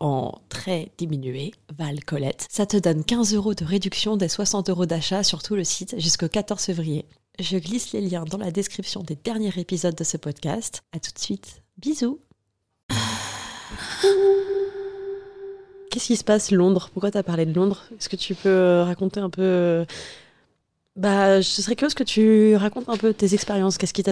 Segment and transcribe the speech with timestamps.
[0.00, 2.46] en très diminué, Val Colette.
[2.50, 5.98] Ça te donne 15 euros de réduction des 60 euros d'achat sur tout le site
[5.98, 7.06] jusqu'au 14 février.
[7.38, 10.82] Je glisse les liens dans la description des derniers épisodes de ce podcast.
[10.92, 11.62] À tout de suite.
[11.78, 12.20] Bisous.
[15.90, 16.90] Qu'est-ce qui se passe Londres?
[16.92, 17.84] Pourquoi tu as parlé de Londres?
[17.98, 19.84] Est-ce que tu peux raconter un peu
[20.96, 23.78] Bah, je serais curieuse que tu racontes un peu tes expériences.
[23.78, 24.11] Qu'est-ce qui t'a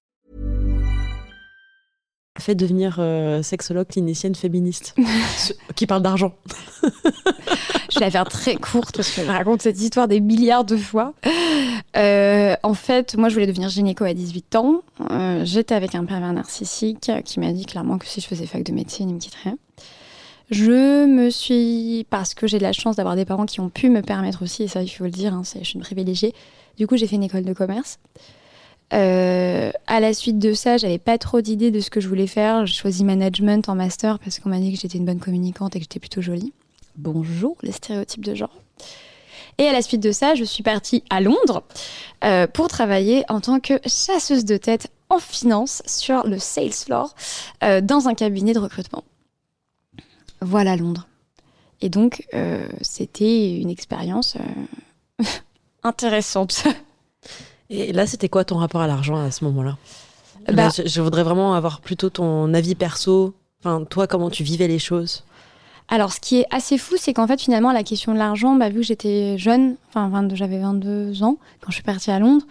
[2.41, 4.95] Fait devenir euh, sexologue clinicienne féministe
[5.75, 6.33] qui parle d'argent
[6.83, 10.77] Je vais la faire très courte parce que je raconte cette histoire des milliards de
[10.77, 11.13] fois.
[11.97, 14.81] Euh, en fait, moi, je voulais devenir gynéco à 18 ans.
[15.09, 18.63] Euh, j'étais avec un pervers narcissique qui m'a dit clairement que si je faisais fac
[18.63, 19.55] de médecine, il me quitterait.
[20.51, 23.89] Je me suis, parce que j'ai de la chance d'avoir des parents qui ont pu
[23.89, 26.33] me permettre aussi, et ça il faut le dire, hein, je suis une privilégiée,
[26.77, 27.99] du coup j'ai fait une école de commerce.
[28.93, 32.27] Euh, à la suite de ça, j'avais pas trop d'idées de ce que je voulais
[32.27, 32.65] faire.
[32.65, 35.79] J'ai choisi management en master parce qu'on m'a dit que j'étais une bonne communicante et
[35.79, 36.53] que j'étais plutôt jolie.
[36.97, 38.55] Bonjour, les stéréotypes de genre.
[39.57, 41.63] Et à la suite de ça, je suis partie à Londres
[42.23, 47.13] euh, pour travailler en tant que chasseuse de tête en finance sur le sales floor
[47.63, 49.03] euh, dans un cabinet de recrutement.
[50.41, 51.07] Voilà Londres.
[51.83, 52.27] Et donc,
[52.81, 54.37] c'était une expérience
[55.83, 56.63] intéressante.
[57.71, 59.77] Et là, c'était quoi ton rapport à l'argent à ce moment-là?
[60.51, 63.33] Bah, je, voudrais vraiment avoir plutôt ton avis perso.
[63.63, 65.23] Enfin, toi, comment tu vivais les choses?
[65.87, 68.69] Alors, ce qui est assez fou, c'est qu'en fait, finalement, la question de l'argent, bah,
[68.69, 72.45] vu que j'étais jeune, enfin, j'avais 22 ans quand je suis partie à Londres,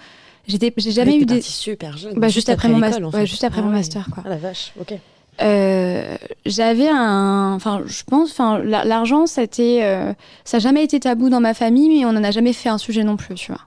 [0.46, 1.42] j'étais, j'ai jamais eu des.
[1.42, 2.18] super jeune.
[2.18, 3.26] Bah, juste, après, mon master.
[3.26, 4.22] juste après mon master, quoi.
[4.24, 4.94] Ah la vache, ok.
[5.42, 10.12] Euh, j'avais un, enfin, je pense, enfin, l'argent, c'était, euh,
[10.44, 12.78] ça n'a jamais été tabou dans ma famille, mais on n'en a jamais fait un
[12.78, 13.62] sujet non plus, tu vois.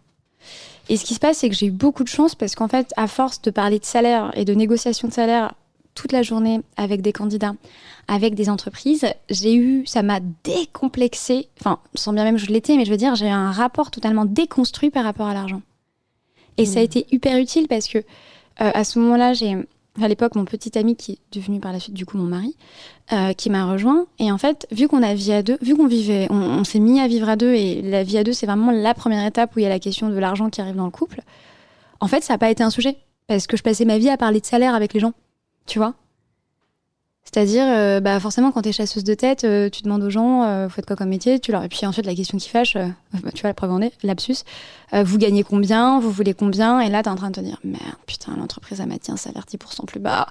[0.89, 2.93] Et ce qui se passe, c'est que j'ai eu beaucoup de chance parce qu'en fait,
[2.97, 5.53] à force de parler de salaire et de négociation de salaire
[5.95, 7.53] toute la journée avec des candidats,
[8.07, 12.85] avec des entreprises, j'ai eu, ça m'a décomplexé, enfin, sans bien même je l'étais, mais
[12.85, 15.61] je veux dire, j'ai eu un rapport totalement déconstruit par rapport à l'argent.
[16.57, 16.85] Et ça a mmh.
[16.85, 18.03] été hyper utile parce que euh,
[18.57, 19.57] à ce moment-là, j'ai
[20.01, 22.55] à l'époque mon petit ami qui est devenu par la suite du coup mon mari,
[23.11, 24.05] euh, qui m'a rejoint.
[24.19, 26.99] Et en fait, vu qu'on a vie à deux, vu qu'on vivait, on, s'est mis
[26.99, 29.59] à vivre à deux et la vie à deux, c'est vraiment la première étape où
[29.59, 31.21] il y a la question de l'argent qui arrive dans le couple.
[31.99, 34.17] En fait, ça n'a pas été un sujet parce que je passais ma vie à
[34.17, 35.13] parler de salaire avec les gens,
[35.65, 35.93] tu vois.
[37.25, 40.43] C'est-à-dire, euh, bah forcément, quand tu es chasseuse de tête, euh, tu demandes aux gens,
[40.43, 41.63] euh, vous faites quoi comme métier tu leur...
[41.63, 42.75] Et puis ensuite, la question qui fâche,
[43.13, 44.43] bah, tu vois, la preuve en est, lapsus,
[44.91, 47.59] vous gagnez combien Vous voulez combien Et là, tu es en train de te dire,
[47.63, 50.27] merde, putain, l'entreprise, elle m'a dit un salaire 10% plus bas.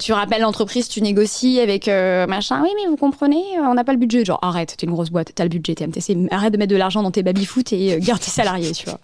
[0.00, 2.60] tu rappelles l'entreprise, tu négocies avec machin.
[2.64, 4.24] Oui, mais vous comprenez, on n'a pas le budget.
[4.24, 7.04] Genre, arrête, t'es une grosse boîte, t'as le budget, TMTC, arrête de mettre de l'argent
[7.04, 8.98] dans tes baby-foot et garde tes salariés, tu vois.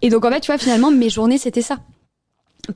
[0.00, 1.76] Et donc, en fait, tu vois, finalement, mes journées, c'était ça.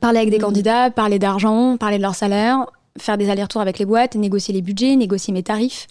[0.03, 0.43] Parler avec des mmh.
[0.43, 2.67] candidats, parler d'argent, parler de leur salaire,
[2.99, 5.87] faire des allers-retours avec les boîtes, négocier les budgets, négocier mes tarifs.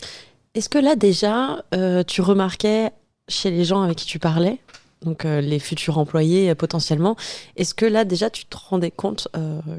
[0.53, 2.91] Est-ce que là déjà, euh, tu remarquais
[3.27, 4.59] chez les gens avec qui tu parlais,
[5.01, 7.15] donc euh, les futurs employés euh, potentiellement,
[7.55, 9.27] est-ce que là déjà tu te rendais compte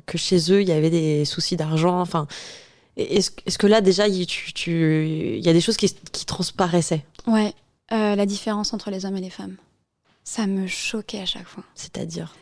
[0.06, 2.26] que chez eux il y avait des soucis d'argent Enfin,
[2.96, 7.04] est-ce, que là déjà il y a des choses qui, qui transparaissaient?
[7.26, 7.52] Ouais,
[7.90, 9.56] la différence entre les hommes et les femmes.
[10.24, 11.64] Ça me choquait à chaque fois.
[11.74, 12.34] C'est-à-dire?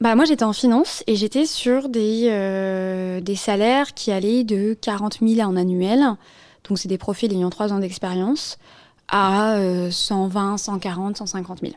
[0.00, 4.74] Bah, moi, j'étais en finance et j'étais sur des, euh, des salaires qui allaient de
[4.80, 6.04] 40 000 en annuel.
[6.68, 8.58] Donc, c'est des profils ayant 3 ans d'expérience
[9.08, 9.58] à
[9.90, 11.72] 120, 140, 150 000.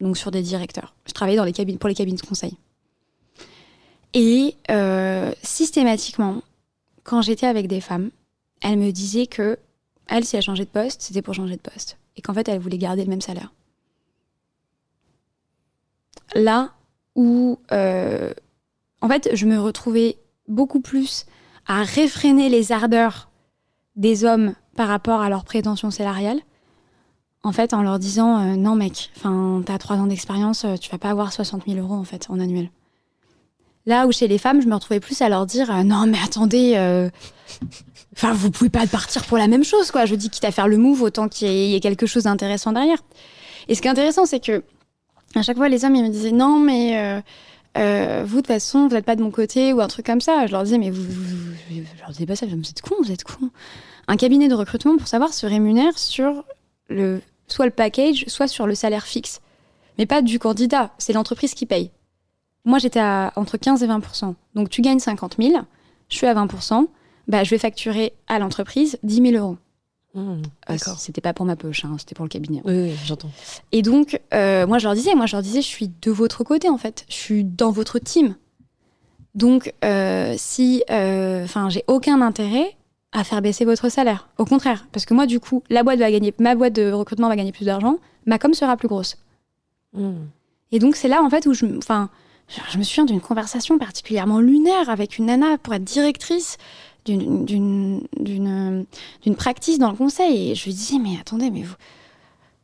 [0.00, 0.94] Donc, sur des directeurs.
[1.06, 2.56] Je travaillais dans les pour les cabines de conseil.
[4.14, 6.42] Et euh, systématiquement,
[7.04, 8.10] quand j'étais avec des femmes,
[8.62, 9.58] elle me disait que
[10.08, 11.98] elle, si elle changeait de poste, c'était pour changer de poste.
[12.16, 13.52] Et qu'en fait, elle voulait garder le même salaire.
[16.34, 16.72] Là
[17.18, 18.32] où, euh,
[19.02, 21.26] en fait, je me retrouvais beaucoup plus
[21.66, 23.28] à réfréner les ardeurs
[23.96, 26.40] des hommes par rapport à leurs prétentions salariales.
[27.42, 29.10] En fait, en leur disant euh, non mec,
[29.66, 32.38] t'as trois ans d'expérience, euh, tu vas pas avoir 60 000 euros en fait en
[32.38, 32.70] annuel.
[33.84, 36.74] Là où chez les femmes, je me retrouvais plus à leur dire non mais attendez,
[38.14, 40.04] enfin vous pouvez pas partir pour la même chose quoi.
[40.04, 42.98] Je dis quitte à faire le move, autant qu'il y ait quelque chose d'intéressant derrière.
[43.66, 44.62] Et ce qui est intéressant, c'est que
[45.34, 47.20] à chaque fois les hommes ils me disaient non mais euh,
[47.76, 50.20] euh, vous de toute façon vous n'êtes pas de mon côté ou un truc comme
[50.20, 50.46] ça.
[50.46, 51.10] Je leur disais mais vous, vous-
[51.70, 52.46] vous- je leur disais pas ça.
[52.48, 53.50] Je vous êtes con, vous êtes con.
[54.08, 56.44] Un cabinet de recrutement pour savoir se rémunère sur
[56.88, 59.40] le soit le package, soit sur le salaire fixe,
[59.98, 60.92] mais pas du candidat.
[60.98, 61.90] C'est l'entreprise qui paye.
[62.64, 65.54] Moi, j'étais entre 15 et 20% Donc, tu gagnes 50 000,
[66.10, 66.86] je suis à 20%
[67.28, 69.58] bah, je vais facturer à l'entreprise 10 000 euros.
[70.14, 70.76] Hmm, Euh.
[70.96, 72.62] C'était pas pour ma poche, hein, c'était pour le cabinet.
[72.64, 73.30] Oui, oui, j'entends.
[73.72, 76.44] Et donc, euh, moi, je leur disais, moi, je leur disais, je suis de votre
[76.44, 77.04] côté, en fait.
[77.08, 78.34] Je suis dans votre team.
[79.34, 82.76] Donc, euh, si, enfin, j'ai aucun intérêt
[83.12, 84.28] à faire baisser votre salaire.
[84.38, 87.28] Au contraire, parce que moi, du coup, la boîte va gagner, ma boîte de recrutement
[87.28, 87.96] va gagner plus d'argent,
[88.26, 89.16] ma com sera plus grosse.
[89.92, 90.26] Hmm.
[90.72, 92.10] Et donc, c'est là, en fait, où je, enfin,
[92.48, 96.56] je, je me souviens d'une conversation particulièrement lunaire avec une nana pour être directrice
[97.04, 98.06] d'une,
[99.36, 100.50] practice dans le conseil.
[100.50, 101.76] Et je lui disais, mais attendez, mais vous,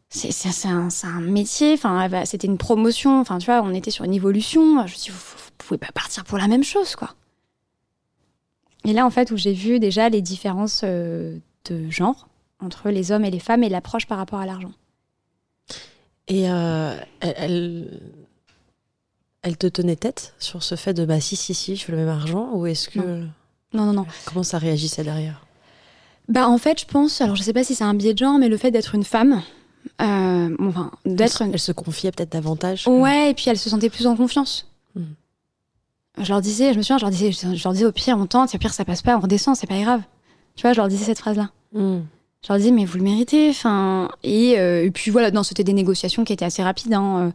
[0.09, 4.15] c'est, un, un métier, enfin, c'était une promotion, enfin, tu vois, on était sur une
[4.15, 4.87] évolution.
[4.87, 7.15] Je me dis, vous, vous pouvez pas partir pour la même chose, quoi.
[8.87, 12.29] Et là, en fait, où j'ai vu déjà les différences euh, de genre
[12.61, 14.73] entre les hommes et les femmes et l'approche par rapport à l'argent.
[16.29, 18.01] Et euh, elle, elle,
[19.43, 21.99] elle te tenait tête sur ce fait de bah si, si, si, je veux le
[21.99, 22.99] même argent Ou est-ce que.
[22.99, 23.29] Non,
[23.75, 24.07] non, non.
[24.27, 25.45] Comment ça réagissait derrière
[26.29, 28.39] Bah en fait, je pense, alors je sais pas si c'est un biais de genre,
[28.39, 29.43] mais le fait d'être une femme,
[30.01, 33.91] euh, bon, enfin, d'être elle, se confiait peut-être davantage Ouais, et puis elle se sentait
[33.91, 34.67] plus en confiance.
[34.95, 35.15] Mhm.
[36.23, 38.27] Je leur disais, je me souviens, je leur disais, je leur disais au pire, on
[38.27, 40.01] tente, au pire, ça passe pas, on redescend, c'est pas grave.
[40.55, 41.51] Tu vois, je leur disais cette phrase-là.
[41.73, 42.03] Hmm.
[42.43, 44.11] Je leur disais, mais vous le méritez, enfin...
[44.23, 47.33] Et, euh, et puis voilà, non, c'était des négociations qui étaient assez rapides, hein.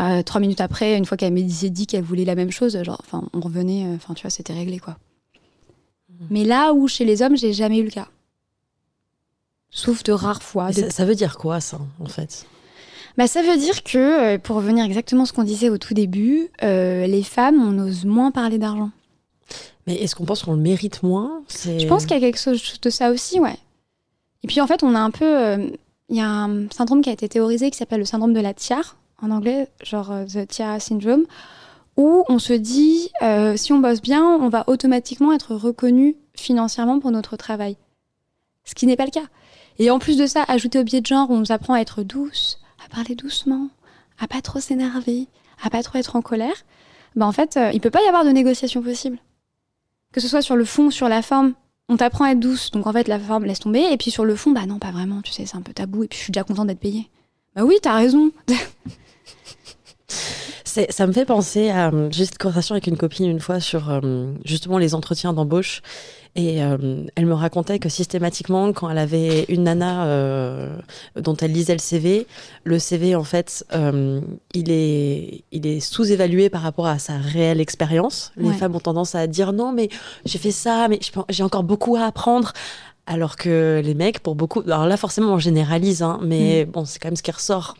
[0.00, 2.82] euh, trois minutes après, une fois qu'elle me disait dit qu'elle voulait la même chose,
[2.82, 4.98] genre, enfin, on revenait, enfin, tu vois, c'était réglé, quoi.
[6.28, 8.08] Mais là où, chez les hommes, j'ai jamais eu le cas.
[9.70, 10.68] Sauf de rares fois.
[10.68, 12.46] De ça, ça veut dire quoi, ça, en fait?
[13.16, 15.94] Bah, ça veut dire que, euh, pour revenir exactement à ce qu'on disait au tout
[15.94, 18.90] début, euh, les femmes, on ose moins parler d'argent.
[19.86, 21.42] Mais est-ce qu'on pense qu'on le mérite moins?
[21.64, 23.56] Je pense qu'il y a quelque chose de ça aussi, ouais.
[24.42, 25.24] Et puis en fait, on a un peu.
[25.24, 25.70] euh,
[26.08, 28.52] Il y a un syndrome qui a été théorisé qui s'appelle le syndrome de la
[28.52, 31.24] tiare, en anglais, genre the tiara syndrome,
[32.00, 36.98] où on se dit, euh, si on bosse bien, on va automatiquement être reconnu financièrement
[36.98, 37.76] pour notre travail.
[38.64, 39.26] Ce qui n'est pas le cas.
[39.78, 42.02] Et en plus de ça, ajouter au biais de genre, on nous apprend à être
[42.02, 43.68] douce, à parler doucement,
[44.18, 45.28] à pas trop s'énerver,
[45.62, 46.64] à pas trop être en colère.
[47.16, 49.18] Bah en fait, euh, il peut pas y avoir de négociation possible.
[50.12, 51.52] Que ce soit sur le fond, sur la forme,
[51.90, 54.24] on t'apprend à être douce, donc en fait la forme laisse tomber, et puis sur
[54.24, 56.24] le fond, bah non, pas vraiment, tu sais, c'est un peu tabou, et puis je
[56.24, 57.10] suis déjà contente d'être payée.
[57.54, 58.30] Bah oui, t'as raison.
[60.90, 61.88] Ça me fait penser à.
[61.92, 65.32] euh, J'ai eu cette conversation avec une copine une fois sur euh, justement les entretiens
[65.32, 65.82] d'embauche.
[66.36, 70.76] Et euh, elle me racontait que systématiquement, quand elle avait une nana euh,
[71.16, 72.28] dont elle lisait le CV,
[72.62, 73.64] le CV, en fait,
[74.54, 78.30] il est, il est sous-évalué par rapport à sa réelle expérience.
[78.36, 78.54] Les Ouais.
[78.54, 79.88] femmes ont tendance à dire non, mais
[80.24, 82.52] j'ai fait ça, mais j'ai encore beaucoup à apprendre.
[83.06, 87.00] Alors que les mecs, pour beaucoup, alors là forcément on généralise, hein, mais bon, c'est
[87.00, 87.76] quand même ce qui ressort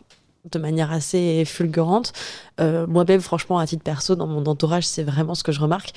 [0.49, 2.13] de manière assez fulgurante.
[2.59, 5.91] Euh, Moi-même, franchement, à titre perso, dans mon entourage, c'est vraiment ce que je remarque.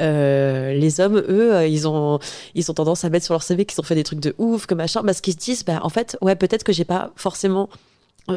[0.00, 2.18] Euh, les hommes, eux, euh, ils ont,
[2.54, 4.66] ils ont tendance à mettre sur leur CV qu'ils ont fait des trucs de ouf,
[4.66, 7.68] que machin, parce qu'ils se disent, bah, en fait, ouais, peut-être que j'ai pas forcément.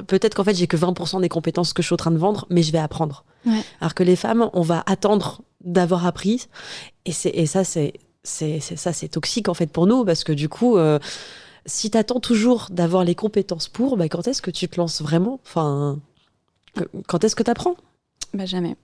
[0.07, 2.47] Peut-être qu'en fait, j'ai que 20% des compétences que je suis en train de vendre,
[2.49, 3.25] mais je vais apprendre.
[3.45, 3.59] Ouais.
[3.81, 6.47] Alors que les femmes, on va attendre d'avoir appris.
[7.05, 10.23] Et, c'est, et ça, c'est, c'est, c'est- ça, c'est toxique, en fait, pour nous, parce
[10.23, 10.97] que du coup, euh,
[11.65, 15.01] si tu attends toujours d'avoir les compétences pour, bah, quand est-ce que tu te lances
[15.01, 15.39] vraiment?
[15.45, 15.99] Enfin,
[17.07, 17.75] quand est-ce que tu apprends
[18.33, 18.75] Bah jamais.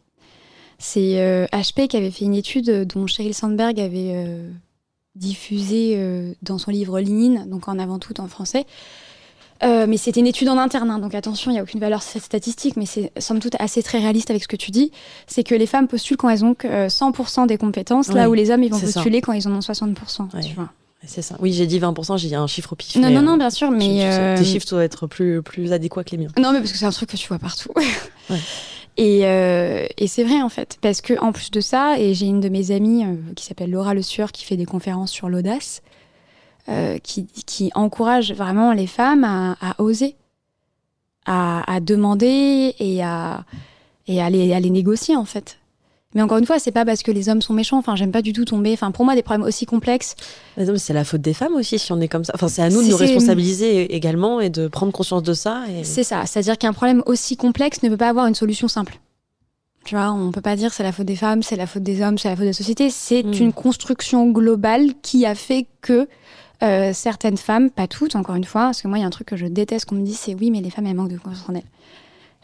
[0.80, 4.48] C'est euh, HP qui avait fait une étude euh, dont Sheryl Sandberg avait euh,
[5.16, 8.66] diffusé euh, dans son livre Lean, donc en avant tout en français.
[9.64, 12.04] Euh, mais c'était une étude en interne, hein, donc attention, il n'y a aucune valeur
[12.04, 14.92] statistique, mais c'est somme toute assez très réaliste avec ce que tu dis.
[15.26, 18.36] C'est que les femmes postulent quand elles ont que, euh, 100% des compétences, là où
[18.36, 18.86] les hommes ils vont ça.
[18.86, 20.30] postuler quand ils en ont 60%.
[20.36, 20.42] Ouais.
[20.42, 20.70] Tu vois.
[21.08, 21.36] C'est ça.
[21.40, 22.96] Oui, j'ai dit 20%, j'ai un chiffre au pif.
[22.98, 24.06] Non, non, non, euh, bien sûr, mais.
[24.06, 26.28] euh, Tes chiffres doivent être plus, plus adéquats que les miens.
[26.38, 27.72] Non, mais parce que c'est un truc que tu vois partout.
[28.30, 28.38] Ouais.
[28.98, 32.26] Et, euh, et c'est vrai en fait, parce que en plus de ça, et j'ai
[32.26, 35.30] une de mes amies euh, qui s'appelle Laura Le Sueur qui fait des conférences sur
[35.30, 35.82] l'audace.
[36.68, 40.16] euh, qui, qui encourage vraiment les femmes à, à oser,
[41.26, 43.46] à, à demander et à,
[44.08, 45.58] et à les, à les négocier en fait.
[46.16, 47.78] Mais encore une fois, c'est pas parce que les hommes sont méchants.
[47.78, 48.72] Enfin, j'aime pas du tout tomber.
[48.74, 50.16] Enfin, pour moi, des problèmes aussi complexes.
[50.56, 52.32] Mais non, mais c'est la faute des femmes aussi si on est comme ça.
[52.36, 55.64] Enfin, c'est à nous de nous responsabiliser également et de prendre conscience de ça.
[55.70, 55.84] Et...
[55.84, 56.26] C'est ça.
[56.26, 59.00] C'est-à-dire qu'un problème aussi complexe ne peut pas avoir une solution simple.
[59.84, 62.02] Tu vois, on peut pas dire c'est la faute des femmes, c'est la faute des
[62.02, 62.90] hommes, c'est la faute de la société.
[62.90, 63.34] C'est Mm.
[63.40, 66.08] une construction globale qui a fait que
[66.64, 69.12] euh, certaines femmes, pas toutes, encore une fois, parce que moi, il y a un
[69.12, 71.18] truc que je déteste qu'on me dise, c'est oui, mais les femmes, elles manquent de
[71.18, 71.64] confiance en elles.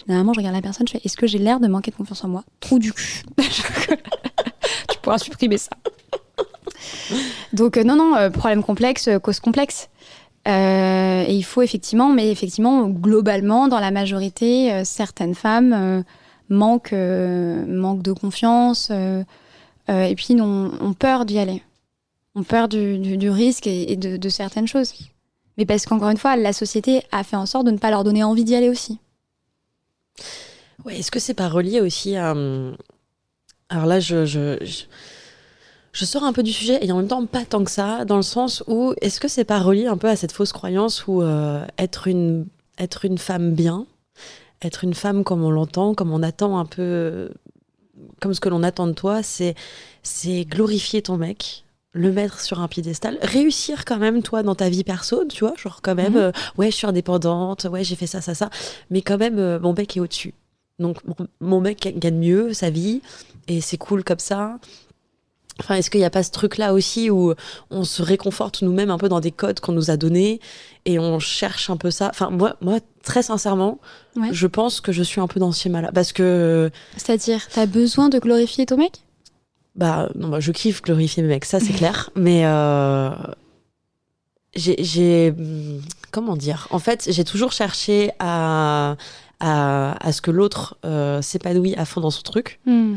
[0.05, 2.23] Généralement, je regarde la personne, je fais est-ce que j'ai l'air de manquer de confiance
[2.23, 2.43] en moi?
[2.59, 3.23] Trou du cul.
[3.38, 5.71] tu pourras supprimer ça.
[7.53, 9.89] Donc, euh, non, non, euh, problème complexe, euh, cause complexe.
[10.45, 16.03] Et il faut effectivement, mais effectivement, globalement, dans la majorité, certaines femmes
[16.50, 21.63] manquent, manquent de confiance et puis ont, peur d'y aller.
[22.35, 24.93] Ont peur du, du- risque et, de certaines choses.
[25.57, 28.03] Mais parce qu'encore une fois, la société a fait en sorte de ne pas leur
[28.03, 29.00] donner envie d'y aller aussi.
[30.86, 32.32] Ouais, est-ce que c'est pas relié aussi à.
[32.32, 32.75] hum,
[33.70, 34.84] Alors là, je, je, je,
[35.93, 38.17] je sors un peu du sujet et en même temps pas tant que ça, dans
[38.17, 41.22] le sens où est-ce que c'est pas relié un peu à cette fausse croyance où
[41.22, 42.48] euh, être, une,
[42.79, 43.86] être une femme bien,
[44.62, 47.29] être une femme comme on l'entend, comme on attend un peu.
[48.20, 49.55] Comme ce que l'on attend de toi, c'est
[50.01, 51.62] c'est glorifier ton mec,
[51.95, 55.53] le mettre sur un piédestal, réussir quand même toi dans ta vie perso, tu vois,
[55.55, 56.17] genre quand même, Mhm.
[56.19, 58.50] euh, ouais, je suis indépendante, ouais, j'ai fait ça, ça, ça,
[58.89, 60.33] mais quand même, euh, mon mec est au-dessus.
[60.79, 63.01] Donc mon, mon mec gagne mieux sa vie
[63.47, 64.57] et c'est cool comme ça.
[65.59, 67.35] Enfin, est-ce qu'il n'y a pas ce truc-là aussi où
[67.69, 70.41] on se réconforte nous-mêmes un peu dans des codes qu'on nous a donnés
[70.85, 72.09] et on cherche un peu ça?
[72.09, 73.77] Enfin, moi, moi très sincèrement,
[74.15, 74.29] Ouais.
[74.31, 75.91] je pense que je suis un peu dans ce schéma-là.
[75.93, 78.93] Parce que, C'est-à-dire, t'as besoin de glorifier ton mec?
[79.75, 82.10] Bah, non, bah, je kiffe glorifier mes mecs, ça c'est clair.
[82.15, 83.10] Mais euh,
[84.56, 85.34] j'ai,
[86.12, 86.68] comment dire?
[86.72, 88.96] En fait, j'ai toujours cherché à,
[89.39, 92.60] à, à ce que l'autre euh, s'épanouisse à fond dans son truc.
[92.65, 92.96] Hmm.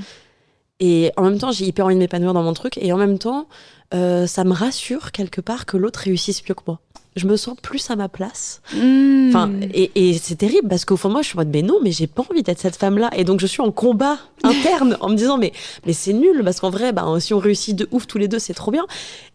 [0.79, 2.77] Et en même temps, j'ai hyper envie de m'épanouir dans mon truc.
[2.79, 3.49] Et en même temps,
[3.95, 6.81] euh, ça me rassure quelque part que l'autre réussisse mieux que moi.
[7.17, 8.61] Je me sens plus à ma place.
[8.75, 9.29] Hmm.
[9.31, 11.63] Enfin, et, et c'est terrible parce qu'au fond de moi, je suis en mode, mais
[11.63, 13.11] non, mais j'ai pas envie d'être cette femme-là.
[13.17, 15.53] Et donc, je suis en combat interne en me disant, mais,
[15.87, 18.39] mais c'est nul parce qu'en vrai, bah, si on réussit de ouf tous les deux,
[18.39, 18.87] c'est trop bien.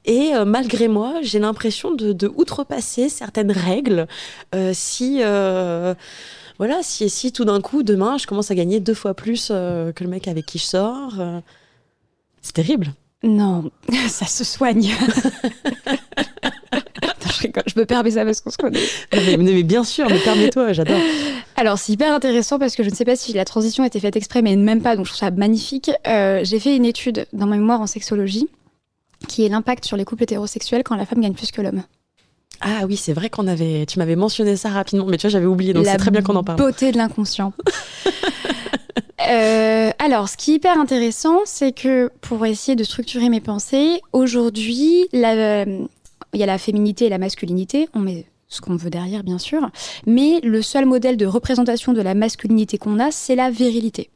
[0.06, 4.08] Et euh, malgré moi, j'ai l'impression de, de outrepasser certaines règles
[4.56, 5.20] euh, si.
[5.22, 5.96] euh,
[6.60, 10.04] voilà, si, si tout d'un coup, demain, je commence à gagner deux fois plus que
[10.04, 11.14] le mec avec qui je sors,
[12.44, 12.94] c'est terrible.
[13.24, 13.72] Non,
[14.08, 14.94] ça se soigne.
[17.42, 18.80] Je, rigole, je me permets ça parce qu'on se connaît.
[19.14, 21.00] mais, mais bien sûr, mais permets-toi, j'adore.
[21.56, 24.00] Alors, c'est hyper intéressant parce que je ne sais pas si la transition a été
[24.00, 25.92] faite exprès, mais même pas, donc je trouve ça magnifique.
[26.08, 28.48] Euh, J'ai fait une étude dans ma mémoire en sexologie
[29.28, 31.84] qui est l'impact sur les couples hétérosexuels quand la femme gagne plus que l'homme.
[32.62, 35.46] Ah oui, c'est vrai qu'on avait, tu m'avais mentionné ça rapidement, mais tu vois, j'avais
[35.48, 36.58] oublié, donc La c'est très bien qu'on en parle.
[36.60, 37.54] Beauté de l'inconscient.
[39.30, 44.02] Euh, alors, ce qui est hyper intéressant, c'est que pour essayer de structurer mes pensées,
[44.14, 45.66] aujourd'hui, la-
[46.34, 47.88] il y a la féminité et la masculinité.
[47.94, 49.70] On met ce qu'on veut derrière, bien sûr.
[50.06, 54.10] Mais le seul modèle de représentation de la masculinité qu'on a, c'est la virilité.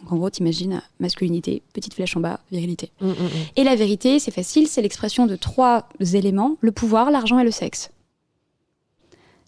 [0.00, 2.90] Donc, en gros, t'imagines masculinité, petite flèche en bas, virilité.
[3.00, 3.28] Mm, mm, mm.
[3.56, 7.50] Et la vérité, c'est facile, c'est l'expression de trois éléments le pouvoir, l'argent et le
[7.50, 7.90] sexe.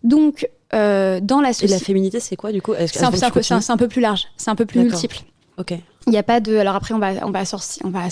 [0.05, 1.85] Donc, euh, dans la Et la société.
[1.85, 2.75] féminité, c'est quoi du coup?
[2.87, 5.19] C'est un, peu, un- un plus large, c'est un peu plus multiple.
[5.59, 5.73] Ok.
[6.07, 6.57] Il n'y a pas de.
[6.57, 8.09] Alors après, on va, on va, assorci- on va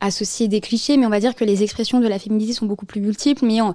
[0.00, 2.86] associer des clichés, mais on va dire que les expressions de la féminité sont beaucoup
[2.86, 3.44] plus multiples.
[3.46, 3.74] Mais on-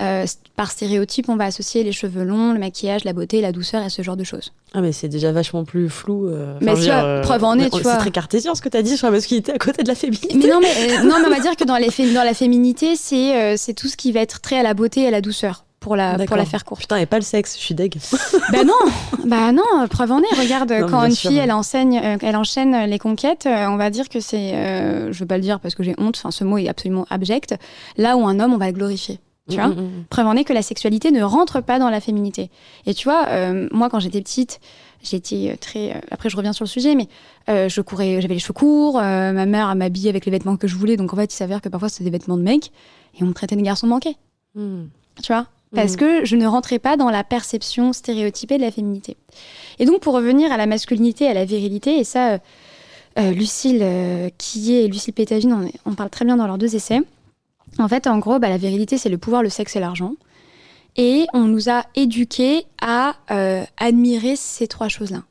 [0.00, 0.24] euh,
[0.56, 3.88] par stéréotype, on va associer les cheveux longs, le maquillage, la beauté, la douceur et
[3.90, 4.52] ce genre de choses.
[4.74, 6.26] Ah, mais c'est déjà vachement plus flou.
[6.28, 7.96] euh, Mais vois, dire, preuve en est, tu C'est vois.
[7.96, 10.34] très cartésien ce que tu as dit sur la masculinité à côté de la féminité.
[10.34, 12.96] Mais non, mais, euh, non, mais on va dire que dans, les dans la féminité,
[12.96, 15.20] c'est euh, c'est tout ce qui va être trait à la beauté et à la
[15.20, 15.64] douceur.
[15.82, 16.80] Pour la, pour la faire courte.
[16.80, 17.96] Putain, et pas le sexe, je suis deg.
[18.52, 18.72] bah non,
[19.26, 20.40] bah non, preuve en est.
[20.40, 21.44] Regarde, Non, quand une sûr, fille, ouais.
[21.44, 25.18] elle enseigne, euh, elle enchaîne les conquêtes, euh, on va dire que c'est, euh, je
[25.18, 26.16] veux pas le dire parce que j'ai honte.
[26.16, 27.54] Enfin, ce mot est absolument abject.
[27.96, 29.18] Là où un homme, on va le glorifier.
[29.50, 30.04] Tu vois Mm, mm, mm.
[30.08, 32.48] Preuve en est que la sexualité ne rentre pas dans la féminité.
[32.86, 34.60] Et tu vois, euh, moi, quand j'étais petite,
[35.02, 35.90] j'étais euh, très.
[35.96, 37.08] euh, après, je reviens sur le sujet, mais
[37.48, 39.00] euh, je courais, j'avais les cheveux courts.
[39.00, 41.60] euh, ma mère m'habillait avec les vêtements que je voulais, donc en fait, il s'avère
[41.60, 42.70] que parfois c'était des vêtements de mec,
[43.18, 44.16] et on me traitait de garçon manqué.
[44.54, 44.84] Mm.
[45.24, 45.96] Tu vois Parce Mhm.
[45.98, 49.16] que je ne rentrais pas dans la perception stéréotypée de la féminité.
[49.78, 52.38] Et donc, pour revenir à la masculinité, à la virilité, et ça, euh,
[53.18, 54.28] euh, Lucille euh,
[54.66, 57.00] et Lucille Pétagine en, en parlent très bien dans leurs deux essais.
[57.78, 60.12] En fait, en gros, bah, la virilité, c'est le pouvoir, le sexe et l'argent.
[60.96, 65.22] Et on nous a éduqués à euh, admirer ces trois choses-là.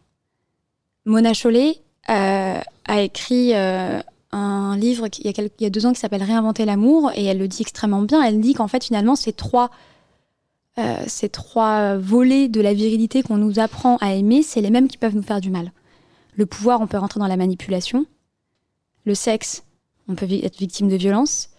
[1.05, 1.75] Mona Chollet
[2.09, 6.23] euh, a écrit un livre il y, a il y a deux ans qui s'appelle
[6.23, 8.23] Réinventer l'amour et elle le dit extrêmement bien.
[8.23, 9.69] Elle dit qu'en fait finalement ces trois
[10.77, 14.87] euh, ces trois volets de la virilité qu'on nous apprend à aimer, c'est les mêmes
[14.87, 15.71] qui peuvent nous faire du mal.
[16.35, 18.05] Le pouvoir, on peut rentrer dans la manipulation.
[19.05, 19.63] Le sexe,
[20.07, 21.49] on peut être victime de violence.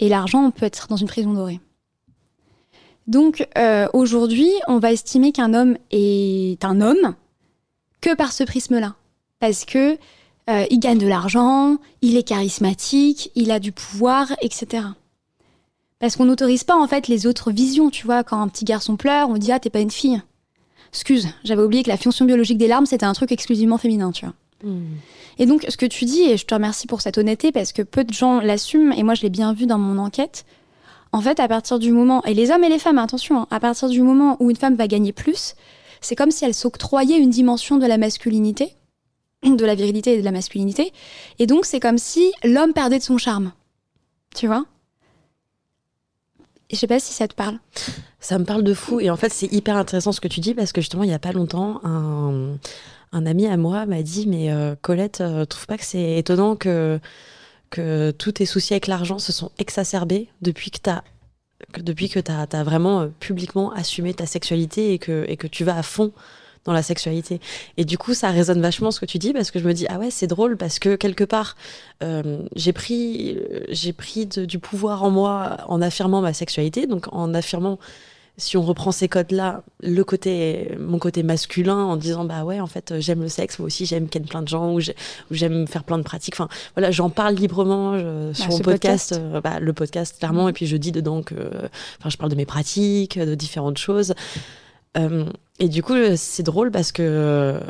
[0.00, 1.60] Et l'argent, on peut être dans une prison dorée.
[3.06, 7.14] Donc euh, aujourd'hui, on va estimer qu'un homme est un homme
[8.00, 8.94] que par ce prisme-là.
[9.38, 9.98] Parce que
[10.50, 14.84] euh, il gagne de l'argent, il est charismatique, il a du pouvoir, etc.
[16.02, 18.24] Parce qu'on n'autorise pas en fait les autres visions, tu vois.
[18.24, 20.20] Quand un petit garçon pleure, on dit ah t'es pas une fille.
[20.92, 24.24] Excuse, j'avais oublié que la fonction biologique des larmes c'était un truc exclusivement féminin, tu
[24.24, 24.34] vois.
[24.64, 24.96] Hmm.
[25.38, 27.82] Et donc ce que tu dis, et je te remercie pour cette honnêteté parce que
[27.82, 30.44] peu de gens l'assument, et moi je l'ai bien vu dans mon enquête.
[31.12, 33.60] En fait, à partir du moment, et les hommes et les femmes, attention, hein, à
[33.60, 35.54] partir du moment où une femme va gagner plus,
[36.00, 38.74] c'est comme si elle s'octroyait une dimension de la masculinité,
[39.44, 40.92] de la virilité et de la masculinité.
[41.38, 43.52] Et donc c'est comme si l'homme perdait de son charme.
[44.34, 44.64] Tu vois?
[46.72, 47.58] Je sais pas si ça te parle.
[48.20, 49.00] Ça me parle de fou.
[49.00, 51.14] Et en fait, c'est hyper intéressant ce que tu dis parce que justement, il y
[51.14, 52.56] a pas longtemps, un,
[53.12, 56.56] un ami à moi m'a dit Mais euh, Colette, euh, trouve pas que c'est étonnant
[56.56, 56.98] que,
[57.70, 60.90] que tous tes soucis avec l'argent se sont exacerbés depuis que tu
[62.30, 65.00] as vraiment euh, publiquement assumé ta sexualité et
[65.30, 66.12] et que tu vas à fond
[66.64, 67.40] dans la sexualité.
[67.76, 69.86] Et du coup, ça résonne vachement ce que tu dis parce que je me dis
[69.88, 71.56] ah ouais c'est drôle parce que quelque part
[72.02, 73.38] euh, j'ai pris
[73.68, 77.78] j'ai pris du pouvoir en moi en affirmant ma sexualité, donc en affirmant
[78.38, 82.66] si on reprend ces codes-là, le côté, mon côté masculin, en disant bah ouais, en
[82.66, 84.80] fait, j'aime le sexe, moi aussi, j'aime ken plein de gens, ou
[85.30, 86.34] j'aime faire plein de pratiques.
[86.34, 90.52] Enfin, voilà, j'en parle librement bah, sur mon podcast, euh, bah, le podcast clairement, et
[90.52, 91.34] puis je dis dedans que,
[91.98, 94.14] enfin, je parle de mes pratiques, de différentes choses.
[94.96, 95.26] Euh,
[95.62, 97.60] et du coup, c'est drôle parce que,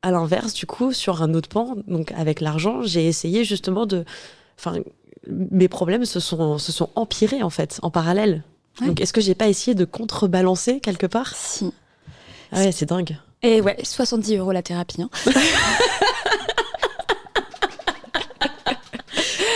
[0.00, 4.06] à l'inverse, du coup, sur un autre pan, donc avec l'argent, j'ai essayé justement de.
[4.58, 4.78] Enfin,
[5.26, 8.42] mes problèmes se sont, se sont empirés en fait, en parallèle.
[8.80, 11.34] Donc, est-ce que j'ai pas essayé de contrebalancer quelque part?
[11.36, 11.74] Si.
[12.52, 13.18] Ah ouais, c'est dingue.
[13.42, 15.02] Et ouais, 70 euros la thérapie.
[15.02, 15.10] Hein.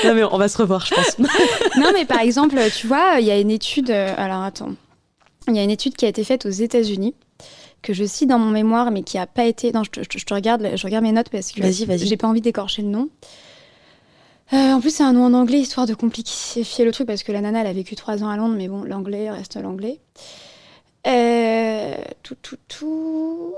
[0.05, 1.19] non, mais on va se revoir, je pense.
[1.79, 3.89] non, mais par exemple, tu vois, il y a une étude.
[3.89, 4.75] Euh, alors, attends.
[5.49, 7.15] Il y a une étude qui a été faite aux États-Unis
[7.83, 9.73] que je cite dans mon mémoire, mais qui n'a pas été.
[9.73, 12.89] Non, je te, regarde, je regarde mes notes parce que j'ai pas envie d'écorcher le
[12.89, 13.09] nom.
[14.53, 17.33] Euh, en plus, c'est un nom en anglais, histoire de compliquer le truc, parce que
[17.33, 19.99] la nana, elle a vécu trois ans à Londres, mais bon, l'anglais reste l'anglais.
[21.07, 23.55] Euh, tout, tout, tout.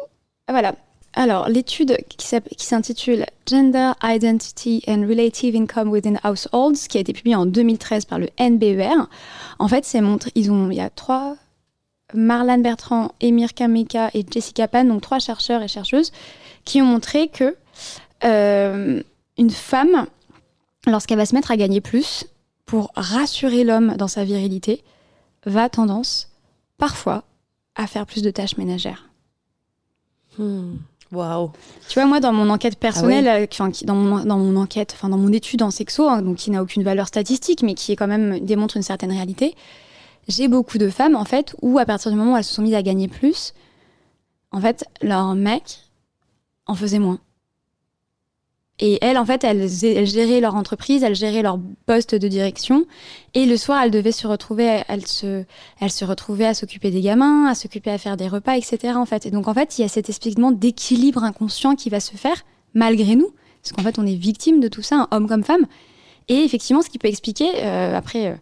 [0.47, 0.77] Ah, voilà.
[1.17, 2.27] Alors, l'étude qui
[2.67, 8.19] s'intitule Gender Identity and Relative Income Within Households, qui a été publiée en 2013 par
[8.19, 9.09] le NBER,
[9.59, 10.31] en fait, c'est montré.
[10.35, 11.37] Ils ont, il y a trois,
[12.15, 16.13] Marlane Bertrand, Emir Kameka et Jessica Pan, donc trois chercheurs et chercheuses,
[16.65, 17.57] qui ont montré que
[18.25, 19.03] euh,
[19.37, 20.07] une femme,
[20.87, 22.27] lorsqu'elle va se mettre à gagner plus,
[22.65, 24.83] pour rassurer l'homme dans sa virilité,
[25.45, 26.31] va tendance,
[26.79, 27.25] parfois,
[27.75, 29.11] à faire plus de tâches ménagères.
[30.39, 30.77] Hmm.
[31.13, 31.53] Waouh.
[31.89, 35.09] Tu vois, moi, dans mon enquête personnelle, ah euh, dans, mon, dans mon enquête, enfin
[35.09, 37.97] dans mon étude en sexo, hein, donc qui n'a aucune valeur statistique, mais qui est
[37.97, 39.55] quand même démontre une certaine réalité,
[40.29, 42.63] j'ai beaucoup de femmes, en fait, où à partir du moment où elles se sont
[42.63, 43.53] mises à gagner plus,
[44.53, 45.81] en fait, leur mec
[46.67, 47.19] en faisait moins.
[48.81, 52.87] Et elles, en fait, elles, géraient leur entreprise, elles géraient leur poste de direction.
[53.35, 55.45] Et le soir, elles devaient se retrouver, elles se,
[55.81, 58.95] elles se retrouvaient à s'occuper des gamins, à s'occuper à faire des repas, etc.
[58.97, 59.27] En fait.
[59.27, 62.45] Et donc, en fait, il y a cet expliquement d'équilibre inconscient qui va se faire
[62.75, 63.31] malgré nous.
[63.63, 65.67] Parce qu'en fait, on est victime de tout ça, homme comme femme.
[66.29, 68.35] Et effectivement, ce qui peut expliquer, euh, après, euh,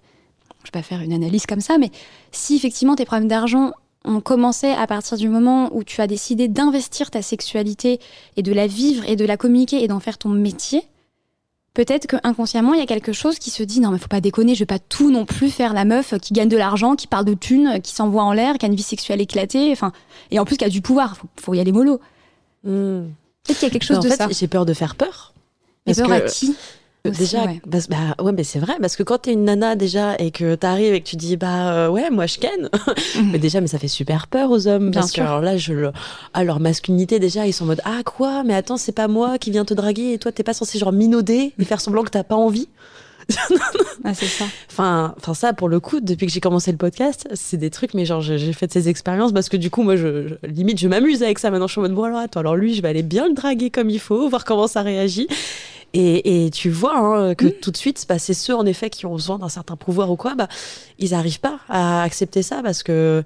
[0.64, 1.90] je vais pas faire une analyse comme ça, mais
[2.30, 3.72] si effectivement tes problèmes d'argent
[4.04, 8.00] ont commencé à partir du moment où tu as décidé d'investir ta sexualité
[8.36, 10.82] et de la vivre et de la communiquer et d'en faire ton métier,
[11.74, 14.20] peut-être que inconsciemment il y a quelque chose qui se dit non mais faut pas
[14.20, 17.06] déconner, je vais pas tout non plus faire la meuf qui gagne de l'argent, qui
[17.06, 19.92] parle de thunes, qui s'envoie en l'air, qui a une vie sexuelle éclatée, enfin
[20.30, 22.00] et en plus qui a du pouvoir, faut, faut y aller mollo.
[22.64, 23.06] Hmm.
[23.44, 24.28] Peut-être qu'il y a quelque chose de ça.
[24.30, 25.34] J'ai peur de faire peur.
[25.86, 26.54] Mais peur à qui?
[27.10, 27.60] Déjà, ouais.
[27.66, 30.54] Bah, bah, ouais, mais c'est vrai, parce que quand t'es une nana déjà et que
[30.54, 32.70] t'arrives et que tu dis, bah euh, ouais, moi je ken,
[33.16, 33.30] mhm.
[33.32, 34.90] mais déjà, mais ça fait super peur aux hommes.
[34.90, 35.24] Bien parce sûr.
[35.24, 35.92] que alors là, je le...
[36.34, 39.38] ah, leur masculinité, déjà, ils sont en mode, ah quoi, mais attends, c'est pas moi
[39.38, 42.10] qui viens te draguer et toi, t'es pas censé genre minauder et faire semblant que
[42.10, 42.68] t'as pas envie.
[44.04, 44.44] ah, c'est ça.
[44.70, 47.94] Enfin, enfin, ça, pour le coup, depuis que j'ai commencé le podcast, c'est des trucs,
[47.94, 51.22] mais genre, j'ai fait ces expériences parce que du coup, moi, je, limite, je m'amuse
[51.22, 51.50] avec ça.
[51.50, 53.34] Maintenant, je suis en mode, bon, alors attends, alors lui, je vais aller bien le
[53.34, 55.28] draguer comme il faut, voir comment ça réagit.
[55.94, 57.52] Et, tu vois hein, que mm.
[57.60, 60.16] tout de suite, bah, c'est ceux en effet qui ont besoin d'un certain pouvoir ou
[60.16, 60.48] quoi, bah,
[60.98, 63.24] ils n'arrivent pas à accepter ça parce que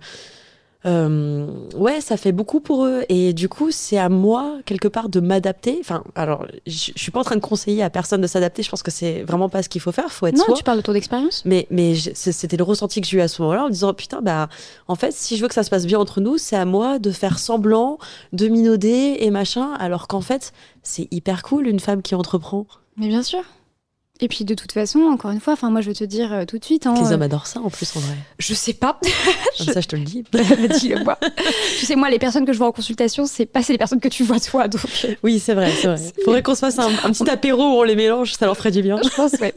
[0.87, 3.03] euh, ouais, ça fait beaucoup pour eux.
[3.09, 5.79] Et du coup, c'est à moi, quelque part, de m'adapter.
[5.81, 8.63] Enfin, alors, je suis pas en train de conseiller à personne de s'adapter.
[8.63, 10.11] Je pense que c'est vraiment pas ce qu'il faut faire.
[10.13, 10.55] faut être Non, soi.
[10.55, 11.43] tu parles de ton expérience?
[11.45, 14.21] Mais, mais c'était le ressenti que j'ai eu à ce moment-là en me disant putain
[14.23, 14.49] bah
[14.89, 16.99] en fait si je veux que ça se passe bien entre nous c'est à moi
[16.99, 17.99] de faire semblant
[18.33, 23.09] de minauder et machin alors qu'en fait c'est hyper cool une femme qui entreprend Mais
[23.09, 23.41] bien sûr.
[24.21, 26.45] Et puis de toute façon, encore une fois, enfin moi je vais te dire euh,
[26.47, 26.87] tout de suite.
[26.87, 28.99] hein, les euh, hommes adorent ça en plus en vrai Je sais pas.
[29.59, 30.25] comme ça je te le dis
[30.81, 31.19] Dis-le moi.
[31.79, 34.01] tu sais, moi, les personnes que je vois en consultation, c'est pas c'est les personnes
[34.01, 34.69] que tu vois toi.
[34.69, 37.63] Donc, euh, oui c'est vrai c'est vrai faudrait qu'on se fasse un, un petit apéro
[37.63, 39.53] où on les mélange ça leur ferait du bien je pense, ouais.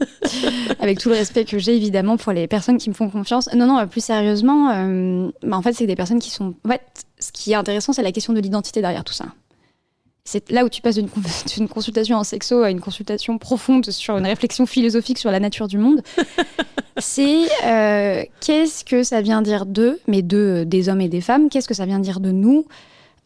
[0.78, 3.48] Avec tout le respect que j'ai évidemment pour les personnes qui me font confiance.
[3.54, 6.54] Non, non, euh, plus sérieusement, euh, bah, en fait, c'est des personnes qui sont.
[6.64, 6.82] En fait,
[7.18, 9.26] ce qui est intéressant, c'est la question de l'identité derrière tout ça.
[10.24, 11.20] C'est là où tu passes d'une con-
[11.56, 15.66] d'une consultation en sexo à une consultation profonde sur une réflexion philosophique sur la nature
[15.68, 16.02] du monde.
[16.98, 21.20] c'est euh, qu'est-ce que ça vient dire d'eux, mais d'eux, euh, des hommes et des
[21.20, 22.66] femmes, qu'est-ce que ça vient dire de nous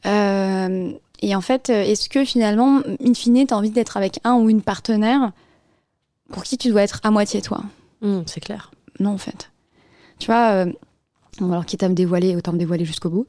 [0.07, 4.21] Euh, Et en fait, euh, est-ce que finalement, in fine, tu as envie d'être avec
[4.25, 5.33] un ou une partenaire
[6.31, 7.63] pour qui tu dois être à moitié toi?
[8.03, 9.51] Hum, c'est clair Non, en fait.
[10.19, 10.73] Tu vois, euh,
[11.41, 13.27] alors quitte à me dévoiler, autant me dévoiler jusqu'au bout.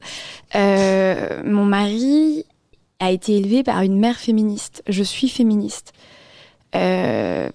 [0.54, 2.44] Mon mari
[3.00, 4.82] a été élevé par une mère féministe.
[4.88, 5.92] Je suis féministe.
[6.74, 7.48] Euh,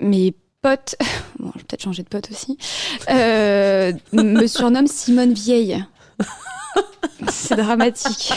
[0.00, 0.96] mes potes,
[1.38, 2.58] bon, je vais peut-être changer de pote aussi,
[3.10, 5.84] euh, me surnomment Simone Vieille.
[7.28, 8.32] C'est dramatique.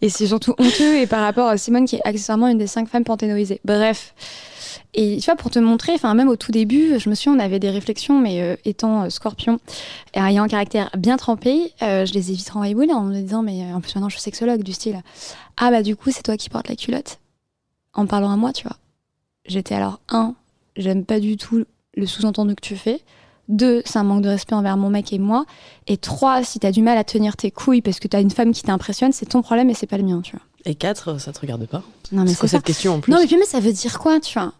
[0.00, 2.88] Et c'est surtout honteux et par rapport à Simone qui est accessoirement une des cinq
[2.88, 3.60] femmes panthénoïsées.
[3.64, 4.14] Bref.
[4.96, 7.44] Et tu vois, pour te montrer, enfin même au tout début, je me souviens, on
[7.44, 9.58] avait des réflexions, mais euh, étant euh, scorpion
[10.14, 13.20] et ayant un caractère bien trempé, euh, je les ai vite renvoyées bouler en me
[13.20, 15.02] disant, mais en plus maintenant je suis sexologue du style,
[15.56, 17.18] ah bah du coup c'est toi qui portes la culotte?
[17.92, 18.76] En parlant à moi, tu vois.
[19.46, 20.34] J'étais alors, un,
[20.76, 21.64] j'aime pas du tout
[21.96, 23.00] le sous-entendu que tu fais.
[23.48, 25.44] Deux, c'est un manque de respect envers mon mec et moi.
[25.86, 28.52] Et trois, si t'as du mal à tenir tes couilles parce que t'as une femme
[28.52, 30.44] qui t'impressionne, c'est ton problème et c'est pas le mien, tu vois.
[30.64, 31.82] et quatre ça te regarde pas?
[32.10, 32.56] Non mais c'est c'est quoi ça.
[32.58, 33.12] cette question en plus?
[33.12, 34.52] Non, mais puis mais ça veut dire quoi, tu vois?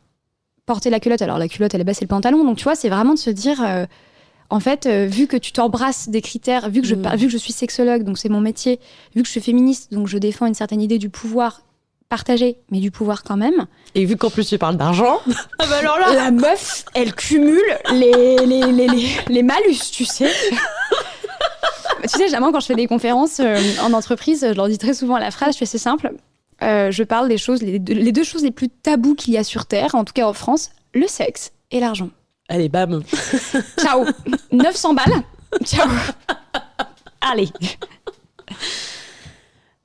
[0.67, 2.45] Porter la culotte, alors la culotte, elle est basse, c'est le pantalon.
[2.45, 3.85] Donc, tu vois, c'est vraiment de se dire, euh,
[4.51, 7.17] en fait, euh, vu que tu t'embrasses des critères, vu que, je, Mm.
[7.17, 8.81] vu que je suis sexologue, donc c'est mon métier,
[9.15, 11.61] vu que je suis féministe, donc je défends une certaine idée du pouvoir
[12.09, 13.67] partagé, mais du pouvoir quand même.
[13.95, 15.19] et vu qu'en plus tu parles d'argent
[15.59, 17.61] Ah bah alors là La meuf, elle cumule
[17.93, 20.31] les, les, les, les, les malus, tu sais.
[22.03, 24.95] tu sais, généralement, quand je fais des conférences euh, en entreprise, je leur dis très
[24.95, 26.13] souvent la phrase, je fais c'est simple.
[26.65, 29.39] Euh, je parle des choses, les deux, les deux choses les plus tabous qu'il y
[29.39, 32.11] a sur Terre, en tout cas en France, le sexe et l'argent.
[32.49, 33.03] allez bam.
[33.79, 34.05] Ciao.
[34.53, 35.23] 900 balles.
[35.65, 35.89] Ciao.
[37.21, 37.49] Allez.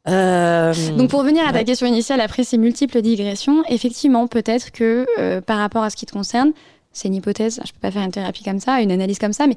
[0.07, 1.65] Euh, Donc pour revenir à ta Ouais.
[1.65, 6.05] question initiale, après ces multiples digressions, effectivement, peut-être que euh, par rapport à ce qui
[6.05, 6.51] te concerne,
[6.93, 9.45] c'est une hypothèse, je peux pas faire une thérapie comme ça, une analyse comme ça,
[9.45, 9.55] mais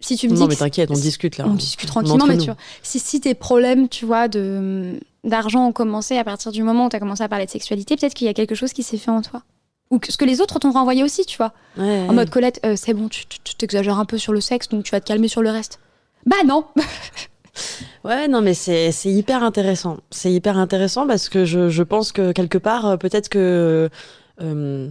[0.00, 2.40] si tu me dis non mais t'inquiète on discute là on discute tranquillement, mais nous.
[2.44, 6.62] tu vois, si, si tes problèmes, tu vois, de d'argent ont commencé à partir du
[6.62, 8.72] moment où tu as commencé à parler de sexualité, peut-être qu'il y a quelque chose
[8.72, 9.42] qui s'est fait en toi.
[9.90, 11.52] Ou que ce que les autres t'ont renvoyé aussi, tu vois.
[11.78, 14.40] Ouais, En mode Colette, euh, c'est bon, tu tu- tu t'exagères un peu sur le
[14.40, 15.80] sexe, donc tu vas te calmer sur le reste.
[16.26, 16.64] Bah non
[18.04, 19.96] Ouais, non, mais c'est c'est hyper intéressant.
[20.10, 23.88] C'est hyper intéressant parce que je, je pense que quelque part, euh, peut-être que
[24.40, 24.88] euh,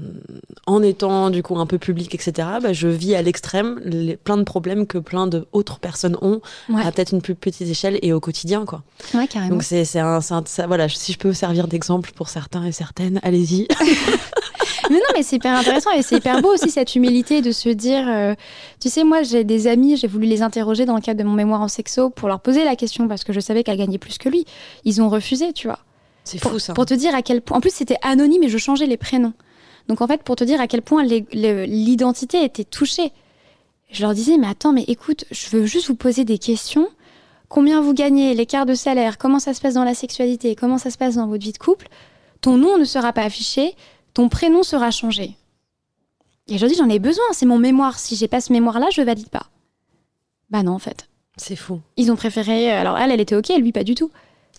[0.66, 4.38] en étant du coup un peu public, etc., bah, je vis à l'extrême les- plein
[4.38, 8.14] de problèmes que plein d'autres personnes ont Ouais, à peut-être une plus petite échelle et
[8.14, 8.84] au quotidien, quoi.
[9.14, 9.54] ouais carrément.
[9.56, 12.64] Donc c'est c'est un, c'est un- ça- voilà, si je peux servir d'exemple pour certains
[12.66, 13.68] et certaines, allez-y.
[14.90, 17.68] Mais non, mais c'est hyper intéressant et c'est hyper beau aussi cette humilité de se
[17.68, 18.36] dire, euh,
[18.80, 21.34] tu sais, moi j'ai des amis, j'ai voulu les interroger dans le cadre de mon
[21.34, 24.18] mémoire en sexo pour leur poser la question parce que je savais qu'elle gagnait plus
[24.18, 24.46] que lui.
[24.86, 25.80] Ils ont refusé, tu vois.
[26.28, 26.74] C'est fou ça.
[26.74, 27.58] pour te dire à quel point.
[27.58, 29.34] En plus, c'était anonyme et je changeais les prénoms.
[29.88, 33.14] Donc en fait, pour te dire à quel point l'identité était touchée.
[33.90, 36.90] Je leur disais, mais attends, mais écoute, je veux juste vous poser des questions.
[37.48, 40.90] Combien vous gagnez, l'écart de salaire, comment ça se passe dans la sexualité, comment ça
[40.90, 41.88] se passe dans votre vie de couple?
[42.42, 43.76] Ton nom ne sera pas affiché,
[44.14, 45.38] ton prénom sera changé.
[46.50, 47.98] Et je leur dis, j'en ai besoin, c'est mon mémoire.
[48.00, 49.48] Si j'ai pas ce mémoire-là, je valide pas.
[50.50, 51.08] Bah non, en fait.
[51.38, 51.80] C'est fou.
[51.96, 52.72] Ils ont préféré.
[52.72, 54.12] Alors elle, elle était ok, lui pas du tout.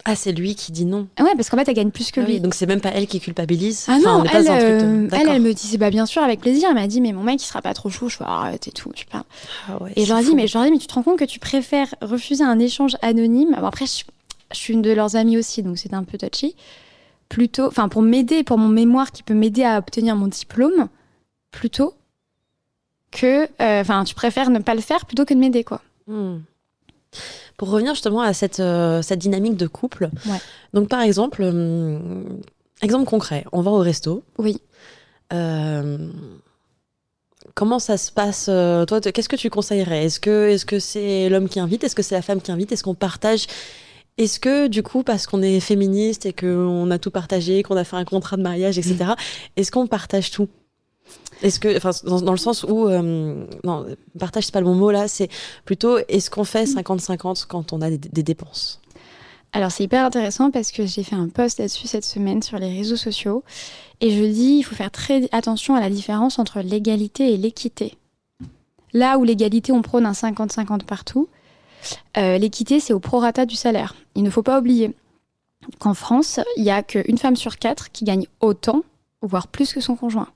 [0.05, 1.07] Ah, c'est lui qui dit non.
[1.19, 2.35] Ah Ouais, parce qu'en fait, elle gagne plus que Ah lui.
[2.35, 3.85] oui, donc c'est même pas elle qui culpabilise.
[3.89, 5.53] Ah Enfin, non, on n'est pas elle, dans un truc de- euh, elle, elle me
[5.53, 6.69] disait bah bien sûr avec plaisir.
[6.71, 8.09] Elle m'a dit mais mon mec il sera pas trop chaud.
[8.09, 8.91] Je fais arrête et tout.
[8.95, 9.25] Tu parles.
[9.69, 10.37] Ah ouais, Et je c'est leur ai dit fou.
[10.37, 12.97] mais je leur dit mais tu te rends compte que tu préfères refuser un échange
[13.03, 13.55] anonyme?
[13.59, 14.05] Bon, après je,
[14.53, 16.55] je suis une de leurs amies aussi donc c'était un peu touchy.
[17.29, 20.89] Plutôt, enfin pour m'aider pour mon mémoire qui peut m'aider à obtenir mon diplôme,
[21.51, 21.93] plutôt
[23.11, 25.83] que, euh, enfin tu préfères ne pas le faire plutôt que de m'aider quoi.
[26.07, 26.39] Hmm.
[27.57, 30.39] Pour revenir justement à cette, euh, cette dynamique de couple, Ouais.
[30.75, 32.41] donc par exemple, hum,
[32.83, 34.23] exemple concret, on va au resto.
[34.39, 34.61] Oui.
[35.33, 36.09] Euh,
[37.55, 40.05] comment ça se passe euh, Toi, qu'est-ce que tu conseillerais?
[40.05, 41.85] Est-ce que est-ce que c'est l'homme qui invite?
[41.85, 42.73] Est-ce que c'est la femme qui invite?
[42.73, 43.47] Est-ce qu'on partage?
[44.17, 47.85] Est-ce que du coup, parce qu'on est féministe et qu'on a tout partagé, qu'on a
[47.85, 49.13] fait un contrat de mariage, etc.
[49.57, 50.49] Est-ce qu'on partage tout?
[51.43, 53.87] Est-ce que, enfin, dans, le sens où, euh, non,
[54.19, 55.07] partage c'est pas le bon mot là.
[55.07, 55.29] C'est
[55.65, 58.81] plutôt, est-ce qu'on fait 50-50 quand on a des, dépenses?
[59.53, 62.71] Alors c'est hyper intéressant parce que j'ai fait un post là-dessus cette semaine sur les
[62.71, 63.45] réseaux sociaux
[64.01, 67.97] et je dis il faut faire très attention à la différence entre l'égalité et l'équité.
[68.93, 71.29] Là où l'égalité on prône un 50-50 partout,
[72.19, 73.95] euh, l'équité c'est au prorata du salaire.
[74.17, 74.95] Il ne faut pas oublier
[75.79, 78.83] qu'en France il y a qu'une femme sur quatre qui gagne autant,
[79.23, 80.29] voire plus que son conjoint,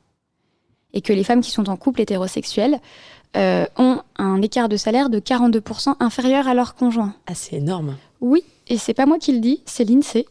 [0.94, 2.80] et que les femmes qui sont en couple hétérosexuel
[3.36, 7.14] euh, ont un écart de salaire de 42% inférieur à leur conjoint.
[7.26, 7.96] Ah, c'est énorme.
[8.20, 10.26] Oui, et c'est pas moi qui le dis, c'est l'INSEE.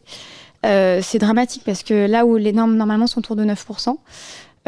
[0.64, 3.96] Euh, c'est dramatique parce que là où les normes normalement sont autour de 9%,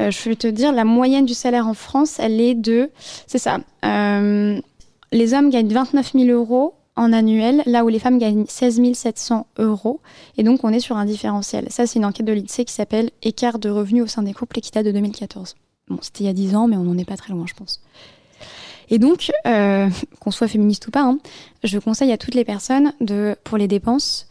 [0.00, 2.90] euh, je vais te dire, la moyenne du salaire en France, elle est de.
[3.28, 3.58] C'est ça.
[3.84, 9.46] les hommes gagnent 29 000 euros en annuel, là où les femmes gagnent 16 700
[9.58, 10.00] euros.
[10.38, 11.66] Et donc, on est sur un différentiel.
[11.70, 14.58] Ça, c'est une enquête de l'INSEE qui s'appelle Écart de revenus au sein des couples
[14.58, 15.54] et qui date de 2014.
[15.88, 17.54] Bon, c'était il y a 10 ans, mais on n'en est pas très loin, je
[17.54, 17.80] pense.
[18.90, 19.88] Et donc, euh,
[20.20, 21.18] qu'on soit féministe ou pas, hein,
[21.62, 24.26] je conseille à toutes les personnes de, pour les dépenses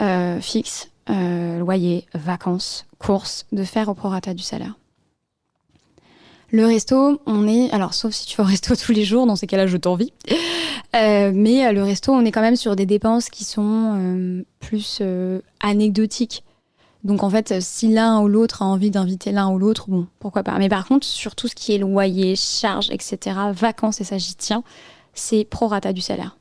[0.00, 4.74] euh, fixes, euh, loyer, vacances, courses, de faire au prorata du salaire.
[6.50, 9.36] Le resto, on est, alors sauf si tu vas au resto tous les jours, dans
[9.36, 10.12] ces cas-là, je t'envie.
[10.92, 15.00] Mais le resto, on est quand même sur des dépenses qui sont plus
[15.60, 16.44] anecdotiques.
[17.04, 20.42] Donc en fait, si l'un ou l'autre a envie d'inviter l'un ou l'autre, bon, pourquoi
[20.44, 20.56] pas.
[20.58, 24.34] Mais par contre, sur tout ce qui est loyer, charges, etc., vacances, et ça j'y
[24.36, 24.62] tiens,
[25.14, 26.36] c'est prorata du salaire.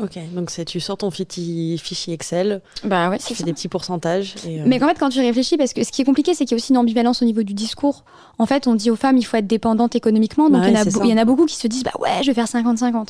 [0.00, 3.44] Ok, donc c'est tu sors ton fichi- fichier Excel, Bah ouais, tu c'est fais ça.
[3.44, 4.36] des petits pourcentages.
[4.46, 6.46] Et, euh, Mais qu'en fait, quand tu réfléchis, parce que ce qui est compliqué, c'est
[6.46, 8.04] qu'il y a aussi une ambivalence au niveau du discours.
[8.38, 10.44] En fait, on dit aux femmes, il faut être dépendante économiquement.
[10.48, 12.22] Donc, Bah il, y en ouais, y en a beaucoup qui se disent, bah ouais,
[12.22, 13.08] je vais faire 50-50.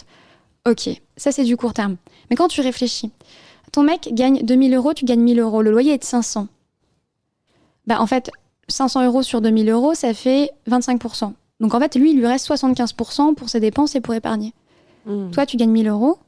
[0.68, 1.96] Ok, ça, c'est du court terme.
[2.30, 3.12] Mais quand tu réfléchis,
[3.70, 5.62] ton mec gagne 2000 euros, tu gagnes 1000 euros.
[5.62, 6.48] Le loyer est de 500.
[7.86, 8.30] Bah, en fait,
[8.68, 11.32] 500 euros sur 2000 euros, ça fait 25%.
[11.60, 14.52] Donc, en fait, lui, il lui reste 75% pour ses dépenses et pour épargner.
[15.06, 15.30] hmm.
[15.30, 16.18] Toi, tu gagnes 1000 euros.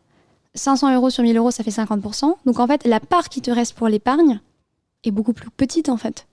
[0.56, 2.36] 500 euros sur 1000 euros, ça fait 50%.
[2.44, 4.40] Donc en fait, la part qui te reste pour l'épargne
[5.02, 6.28] est beaucoup plus petite en fait.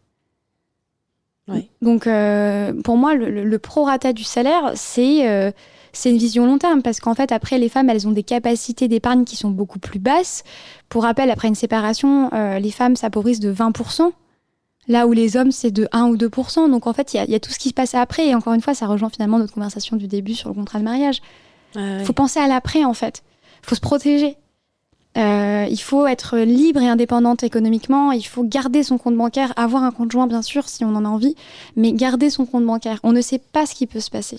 [1.48, 1.68] Ouais.
[1.82, 5.52] Donc euh, pour moi, le, le- prorata du salaire, c'est euh,
[6.06, 9.24] une vision long terme parce qu'en fait, après, les femmes, elles ont des capacités d'épargne
[9.26, 10.44] qui sont beaucoup plus basses.
[10.88, 14.12] Pour rappel, après une séparation, euh, les femmes s'appauvrissent de 20%.
[14.92, 16.70] Là où les hommes, c'est de 1 ou 2%.
[16.70, 18.28] Donc en fait, il y, a- il y a tout ce qui se passe après.
[18.28, 20.84] Et encore une fois, ça rejoint finalement notre conversation du début sur le contrat de
[20.84, 21.22] mariage.
[21.76, 22.04] Ouais.
[22.04, 23.24] faut penser à l'après en fait.
[23.64, 24.36] faut se protéger.
[25.18, 28.12] Euh, il faut être libre et indépendante économiquement.
[28.12, 31.06] Il faut garder son compte bancaire, avoir un compte joint bien sûr si on en
[31.06, 31.36] a envie,
[31.76, 33.00] mais garder son compte bancaire.
[33.04, 34.38] On ne sait pas ce qui peut se passer.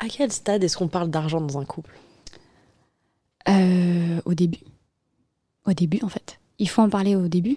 [0.00, 1.96] À quel stade est-ce qu'on parle d'argent dans un couple?
[3.48, 4.60] Euh, au début.
[5.66, 6.38] Au début en fait.
[6.58, 7.56] Il faut en parler au début.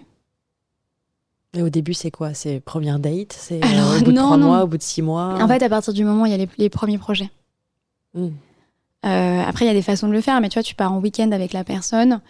[1.54, 2.34] Et au début, c'est quoi?
[2.34, 3.32] C'est première date?
[3.32, 4.46] C'est euh, au bout de trois non.
[4.46, 5.38] mois, au bout de six mois?
[5.40, 7.30] En fait, à partir du moment où il y a les, les premiers projets.
[8.14, 8.30] Hmm.
[9.06, 10.92] Euh, après, il y a des façons de le faire, mais tu vois, tu pars
[10.92, 12.20] en week-end avec la personne.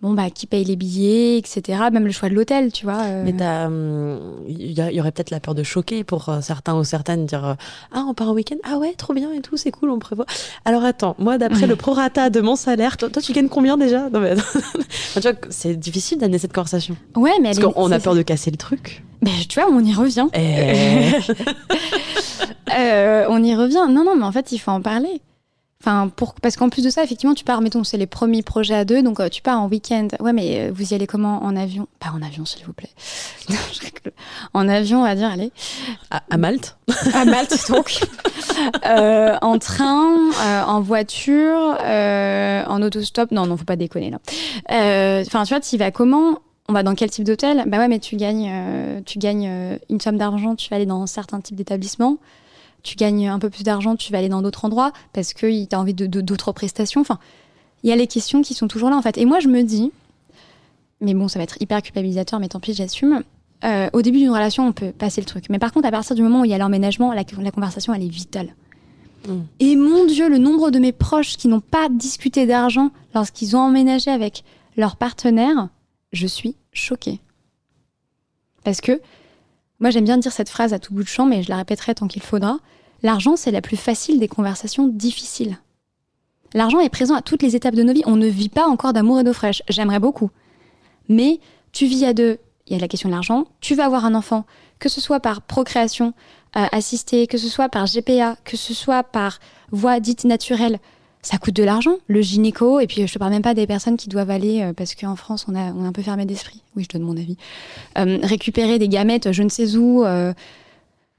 [0.00, 1.80] Bon, bah, qui paye les billets, etc.
[1.92, 3.02] Même le choix de l'hôtel, tu vois.
[3.02, 3.22] euh.
[3.24, 6.76] Mais t'as, hum, il y, il aurait peut-être la peur de choquer pour euh, certains
[6.76, 7.54] ou certaines, dire euh,
[7.92, 10.26] Ah, on part en week-end Ah ouais, trop bien et tout, c'est cool, on prévoit.
[10.64, 14.08] Alors attends, moi, d'après le prorata de mon salaire, toi, toi, tu gagnes combien déjà?
[14.08, 14.34] Non, mais
[15.14, 16.96] tu vois, c'est difficile d'amener cette conversation.
[17.16, 19.02] Ouais, mais Parce qu'on a peur de casser le truc.
[19.20, 20.28] Ben, tu vois, on y revient.
[20.34, 21.10] Et...
[22.76, 23.86] Euh, on y revient.
[23.88, 25.22] Non, non, mais en fait, il faut en parler.
[25.80, 26.34] Enfin, pour...
[26.34, 29.00] parce qu'en plus de ça, effectivement, tu pars, mettons, c'est les premiers projets à deux,
[29.00, 30.08] donc euh, tu pars en week-end.
[30.18, 31.86] Ouais, mais euh, vous y allez comment En avion?
[32.00, 32.90] Pas en avion, s'il vous plaît.
[33.48, 34.12] Non, je rigole.
[34.54, 35.52] en avion, on va dire, allez.
[36.10, 36.76] à, à Malte
[37.14, 38.00] À Malte, donc.
[38.84, 40.30] Euh, en train,
[40.66, 43.30] en voiture, en autostop.
[43.30, 44.18] Non, non, faut pas déconner, là.
[45.26, 46.40] Enfin, tu vois, tu y vas comment?
[46.68, 47.64] On va dans quel type d'hôtel?
[47.66, 48.52] Bah ouais, mais tu gagnes,
[49.06, 52.18] tu gagnes une somme d'argent, tu vas aller dans certains types d'établissements.
[52.88, 55.76] Tu gagnes un peu plus d'argent, tu vas aller dans d'autres endroits parce que tu
[55.76, 57.02] as envie de d'autres prestations.
[57.02, 57.18] Enfin,
[57.82, 59.18] il y a les questions qui sont toujours là en fait.
[59.18, 59.92] Et moi, je me dis,
[61.02, 63.24] mais bon, ça va être hyper culpabilisateur, mais tant pis, j'assume.
[63.62, 65.50] Euh, au début d'une relation, on peut passer le truc.
[65.50, 67.92] Mais par contre, à partir du moment où il y a l'emménagement, la, la conversation,
[67.92, 68.54] elle est vitale.
[69.28, 69.40] Mm.
[69.60, 73.60] Et mon Dieu, le nombre de mes proches qui n'ont pas discuté d'argent lorsqu'ils ont
[73.60, 74.44] emménagé avec
[74.78, 75.68] leur partenaire,
[76.12, 77.20] je suis choquée.
[78.64, 79.02] Parce que,
[79.78, 81.94] moi j'aime bien dire cette phrase à tout bout de champ, mais je la répéterai
[81.94, 82.60] tant qu'il faudra.
[83.02, 85.58] L'argent, c'est la plus facile des conversations difficiles.
[86.54, 88.02] L'argent est présent à toutes les étapes de nos vies.
[88.06, 89.62] On ne vit pas encore d'amour et d'eau fraîche.
[89.68, 90.30] J'aimerais beaucoup.
[91.08, 91.40] Mais
[91.72, 93.46] tu vis à deux, il y a la question de l'argent.
[93.60, 94.44] Tu vas avoir un enfant,
[94.78, 96.14] que ce soit par procréation
[96.56, 99.38] euh, assistée, que ce soit par GPA, que ce soit par
[99.70, 100.78] voie dite naturelle,
[101.20, 103.96] ça coûte de l'argent, le gynéco, et puis je te parle même pas des personnes
[103.96, 106.84] qui doivent aller, euh, parce qu'en France on, a, est un peu fermé d'esprit, oui
[106.84, 107.36] je donne mon avis,
[107.96, 110.32] récupérer des gamètes je ne sais où, euh,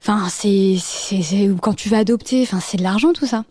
[0.02, 3.44] enfin c'est c'est- c'est- ou quand tu vas adopter, enfin c'est de l'argent tout ça.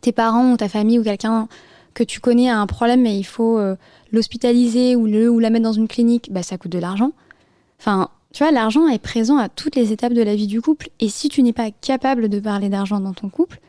[0.00, 1.48] Tes parents ou ta famille ou quelqu'un
[1.94, 3.76] que tu connais a un problème mais il faut euh,
[4.12, 7.12] l'hospitaliser ou, le, ou la mettre dans une clinique, bah ça coûte de l'argent.
[7.80, 10.90] Enfin, tu vois, l'argent est présent à toutes les étapes de la vie du couple,
[11.00, 13.60] et si tu n'es pas capable de parler d'argent dans ton couple,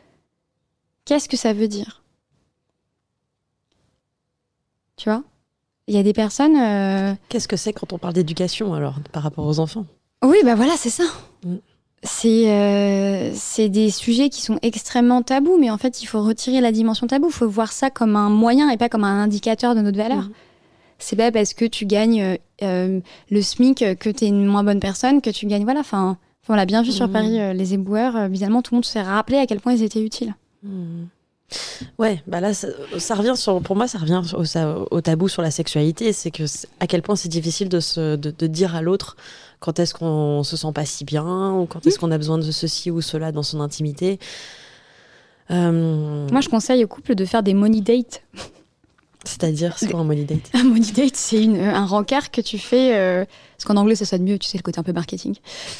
[1.06, 2.02] qu'est-ce que ça veut dire?
[4.96, 5.22] Tu vois?
[5.86, 6.56] Il y a des personnes.
[6.56, 9.86] euh, Qu'est-ce que c'est quand on parle d'éducation alors par rapport aux enfants?
[10.22, 11.04] Oui, bah voilà, c'est ça.
[11.44, 11.56] Mm.
[12.04, 13.30] C'est euh,
[13.68, 17.26] des sujets qui sont extrêmement tabous, mais en fait, il faut retirer la dimension tabou.
[17.28, 20.22] Il faut voir ça comme un moyen et pas comme un indicateur de notre valeur.
[20.22, 20.30] Mhm.
[21.00, 24.80] C'est pas parce que tu gagnes euh, le SMIC que tu es une moins bonne
[24.80, 25.64] personne que tu gagnes.
[25.64, 26.16] Voilà, enfin,
[26.48, 27.12] on l'a bien vu sur Mhm.
[27.12, 28.16] Paris, euh, les éboueurs.
[28.16, 30.34] euh, évidemment, tout le monde s'est rappelé à quel point ils étaient utiles.
[30.62, 31.04] Hmm.
[31.98, 35.28] Ouais, bah là, ça, ça revient sur, pour moi, ça revient au, ça- au tabou
[35.28, 36.42] sur la sexualité, c'est que
[36.78, 39.16] à quel point c'est difficile de, se, de, de dire à l'autre
[39.60, 42.50] quand est-ce qu'on se sent pas si bien ou quand est-ce qu'on a besoin de
[42.50, 44.18] ceci ou cela dans son intimité.
[45.50, 48.22] Euh, Moi, je conseille aux couples de faire des money dates.
[49.28, 52.58] C'est-à-dire, c'est quoi un money date Un money date, c'est une- un rencard que tu
[52.58, 52.96] fais.
[52.96, 53.24] euh,
[53.56, 55.34] parce qu'en anglais, ça sonne mieux, tu sais, le côté un peu marketing.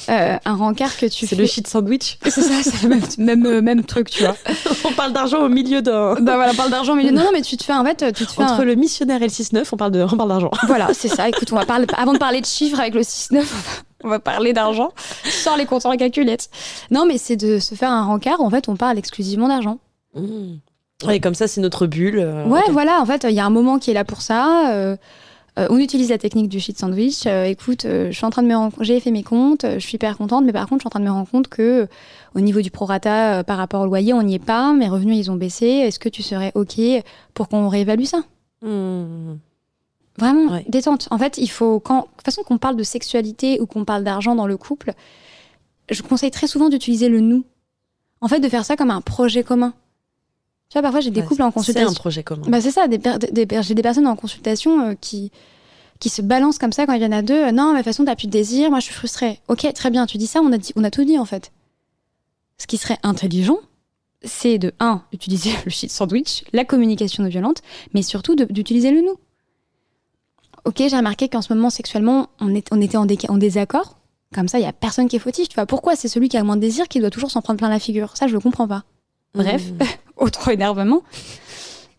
[0.09, 1.43] Euh, un rencard que tu C'est fais.
[1.43, 4.37] le shit sandwich C'est ça, c'est le même, même, euh, même truc, tu vois.
[4.85, 6.15] On parle d'argent au milieu d'un.
[6.21, 8.27] Bah voilà, on parle d'argent, mais non, non, mais tu te fais, en fait, tu
[8.27, 8.43] te fais.
[8.43, 10.51] Entre un- le missionnaire et le 6-9, on parle d'argent.
[10.67, 11.29] Voilà, c'est ça.
[11.29, 13.45] Écoute, on va parler, avant de parler de chiffres avec le 6-9,
[14.05, 14.93] on va- parler d'argent.
[15.25, 16.51] Sors les compteurs et calculettes.
[16.91, 18.41] Non, mais c'est de se faire un rencard.
[18.41, 19.79] En fait, on parle exclusivement d'argent.
[20.15, 20.57] Hmm.
[21.07, 22.19] Ouais, comme ça, c'est notre bulle.
[22.19, 24.73] euh, Ouais, voilà, en fait, il y a un moment qui est là pour ça.
[24.75, 24.97] euh,
[25.59, 27.25] euh, on utilise la technique du shit sandwich.
[27.27, 30.17] Euh, écoute, je suis en train de me j'ai fait mes comptes, je suis hyper
[30.17, 31.87] contente, mais par contre, je suis en train de me rendre compte que
[32.35, 35.31] au niveau du prorata par rapport au loyer, on n'y est pas, mes revenus ils
[35.31, 35.67] ont baissé.
[35.67, 36.81] Est-ce que tu serais ok
[37.35, 38.23] pour qu'on réévalue ça?
[38.63, 39.37] Hmm.
[40.17, 40.65] Vraiment, Ouais.
[40.69, 41.07] détente.
[41.13, 44.03] En fait, il faut, quand, de toute façon, qu'on parle de sexualité ou qu'on parle
[44.03, 44.93] d'argent dans le couple,
[45.91, 47.45] je conseille très souvent d'utiliser le nous.
[48.21, 49.75] En fait, de faire ça comme un projet commun.
[50.71, 51.95] Tu vois, parfois, j'ai des Ouais, couples en C'est un consultation.
[51.95, 52.47] projet commun.
[52.49, 53.01] Bah, c'est ça, des
[53.63, 55.33] j'ai des personnes en consultation euh, qui,
[55.99, 57.47] qui se balancent comme ça quand ils viennent à deux.
[57.49, 59.41] Euh, non, mais de toute façon, t'as plus de désir, moi je suis frustrée.
[59.49, 61.53] Ok, très bien, tu dis ça, on a, dit, on a tout dit en fait.
[62.59, 63.59] Ce qui serait intelligent,
[64.25, 67.63] c'est de, un, utiliser le shit sandwich, la communication non violente,
[67.95, 69.17] mais surtout d'utiliser le nous.
[70.67, 73.97] Ok, j'ai remarqué qu'en ce moment, sexuellement, on, est, on était en, en désaccord.
[74.35, 75.65] Comme ça, il y a personne qui est fautif, tu vois.
[75.65, 77.71] Pourquoi c'est celui qui a le moins de désir qui doit toujours s'en prendre plein
[77.71, 78.15] la figure?
[78.19, 78.85] Ça, je le comprends pas.
[79.35, 79.79] Bref, Hmm.
[80.25, 81.03] autre énervement.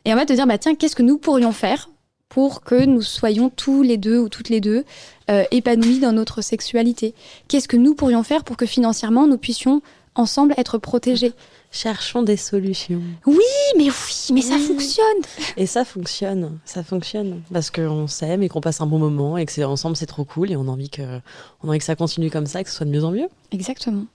[0.06, 1.90] Et on va te dire, bah tiens, qu'est-ce que nous pourrions faire
[2.30, 4.86] pour que nous soyons tous les deux ou toutes les deux
[5.30, 7.14] euh, épanouis dans notre sexualité?
[7.48, 9.82] Qu'est-ce que nous pourrions faire pour que financièrement nous puissions
[10.16, 11.34] ensemble être protégés?
[11.72, 13.02] Cherchons des solutions.
[13.28, 13.38] Oui,
[13.78, 15.06] mais oui, mais ça fonctionne
[15.56, 17.44] Et ça fonctionne, ça fonctionne.
[17.54, 20.24] Parce qu'on s'aime et qu'on passe un bon moment et que c'est ensemble c'est trop
[20.24, 21.04] cool et on a, envie que,
[21.62, 23.28] on a envie que ça continue comme ça, que ce soit de mieux en mieux.
[23.52, 24.06] Exactement.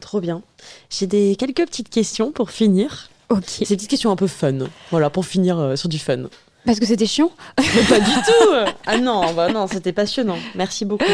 [0.00, 0.42] Trop bien.
[0.90, 3.08] J'ai des, quelques petites questions pour finir.
[3.30, 3.44] Ok.
[3.46, 4.58] C'est des petites questions un peu fun.
[4.90, 6.24] Voilà, pour finir euh, sur du fun.
[6.66, 7.30] Parce que c'était chiant.
[7.58, 10.38] Mais pas du tout Ah non, bah non, c'était passionnant.
[10.54, 11.04] Merci beaucoup.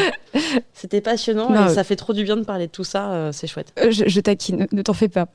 [0.73, 1.73] C'était passionnant Non, et euh.
[1.73, 3.73] ça fait trop du bien de parler de tout ça, euh, c'est chouette.
[3.79, 5.27] Euh, je, je taquine, ne t'en fais pas.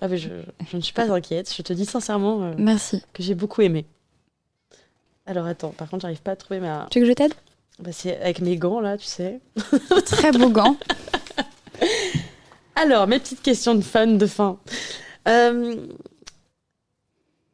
[0.00, 0.30] Ah, mais je,
[0.70, 3.02] je ne suis pas inquiète, je te dis sincèrement euh, Merci.
[3.12, 3.84] que j'ai beaucoup aimé.
[5.26, 6.86] Alors attends, par contre, j'arrive pas à trouver ma.
[6.90, 7.34] Tu veux que je t'aide?
[7.78, 9.40] Bah, c'est avec mes gants là, tu sais.
[10.06, 10.76] Très beau gant.
[12.74, 14.58] Alors, mes petites questions de fun de fin.
[15.28, 15.86] Euh,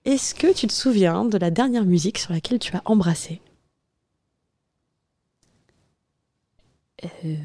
[0.04, 3.40] Est-ce que tu te souviens de la dernière musique sur laquelle tu as embrassé?
[7.04, 7.37] Euh,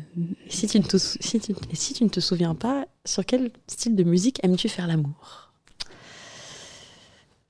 [0.49, 3.95] si tu, ne te, si, tu, si tu ne te souviens pas, sur quel style
[3.95, 5.51] de musique aimes-tu faire l'amour?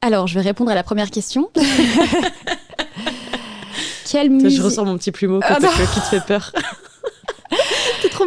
[0.02, 1.50] Alors, je vais répondre à la première question.
[4.06, 6.52] Quelle musique Je ressens mon petit plumeau Ah qui te fait peur.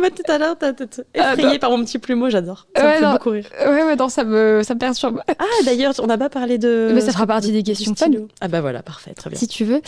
[0.00, 0.72] Bête tout à l'heure, t'as
[1.18, 1.58] Ah effrayé non.
[1.58, 2.66] par mon petit plumeau, j'adore.
[2.76, 3.12] Ça Ouais, me fait non.
[3.12, 3.46] beaucoup rire.
[3.66, 5.20] Ouais, ouais, non, ça me, ça me perturbe.
[5.28, 6.90] Ah, d'ailleurs, on n'a pas parlé de.
[6.94, 8.06] Mais ça fera partie des questions fun.
[8.06, 8.28] stylo.
[8.40, 9.38] Ah, bah voilà, parfait, très bien.
[9.38, 9.80] si tu veux.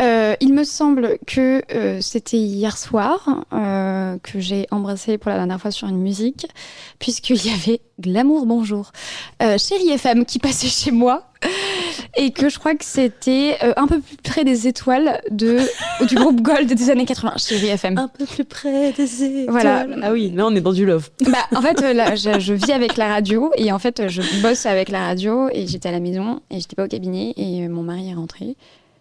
[0.00, 5.36] Euh, il me semble que euh, c'était hier soir euh, que j'ai embrassé pour la
[5.36, 6.46] dernière fois sur une musique,
[6.98, 8.92] puisqu'il y avait Glamour Bonjour,
[9.40, 11.24] Chérie FM qui passait chez moi.
[12.16, 15.58] Et que je crois que c'était euh, un peu plus près des étoiles de,
[16.06, 17.98] du groupe Gold des années 80, Chérie FM.
[17.98, 19.50] Un peu plus près des étoiles.
[19.50, 19.86] Voilà.
[20.02, 21.10] Ah oui, là, on est dans du love.
[21.20, 24.22] Bah, en fait, euh, là, je, je vis avec la radio et en fait, je
[24.42, 27.64] bosse avec la radio et j'étais à la maison et j'étais pas au cabinet et
[27.64, 28.56] euh, mon mari est rentré.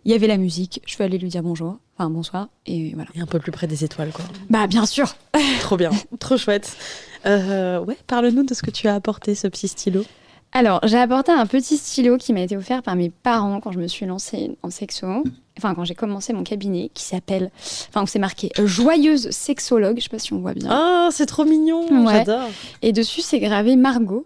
[0.05, 3.09] Il y avait la musique, je suis allée lui dire bonjour, enfin bonsoir, et voilà.
[3.15, 4.23] Et un peu plus près des étoiles, quoi.
[4.49, 5.13] Bah bien sûr
[5.59, 6.77] Trop bien, trop chouette.
[7.25, 10.05] Euh, ouais, parle-nous de ce que tu as apporté, ce petit stylo.
[10.51, 13.79] Alors, j'ai apporté un petit stylo qui m'a été offert par mes parents quand je
[13.79, 15.23] me suis lancée en sexo.
[15.57, 17.51] Enfin, quand j'ai commencé mon cabinet, qui s'appelle.
[17.89, 19.97] Enfin, où c'est marqué Joyeuse sexologue.
[19.97, 20.69] Je sais pas si on voit bien.
[20.71, 22.13] Oh, c'est trop mignon, Ouais.
[22.25, 22.49] j'adore.
[22.81, 24.25] Et dessus, c'est gravé Margot.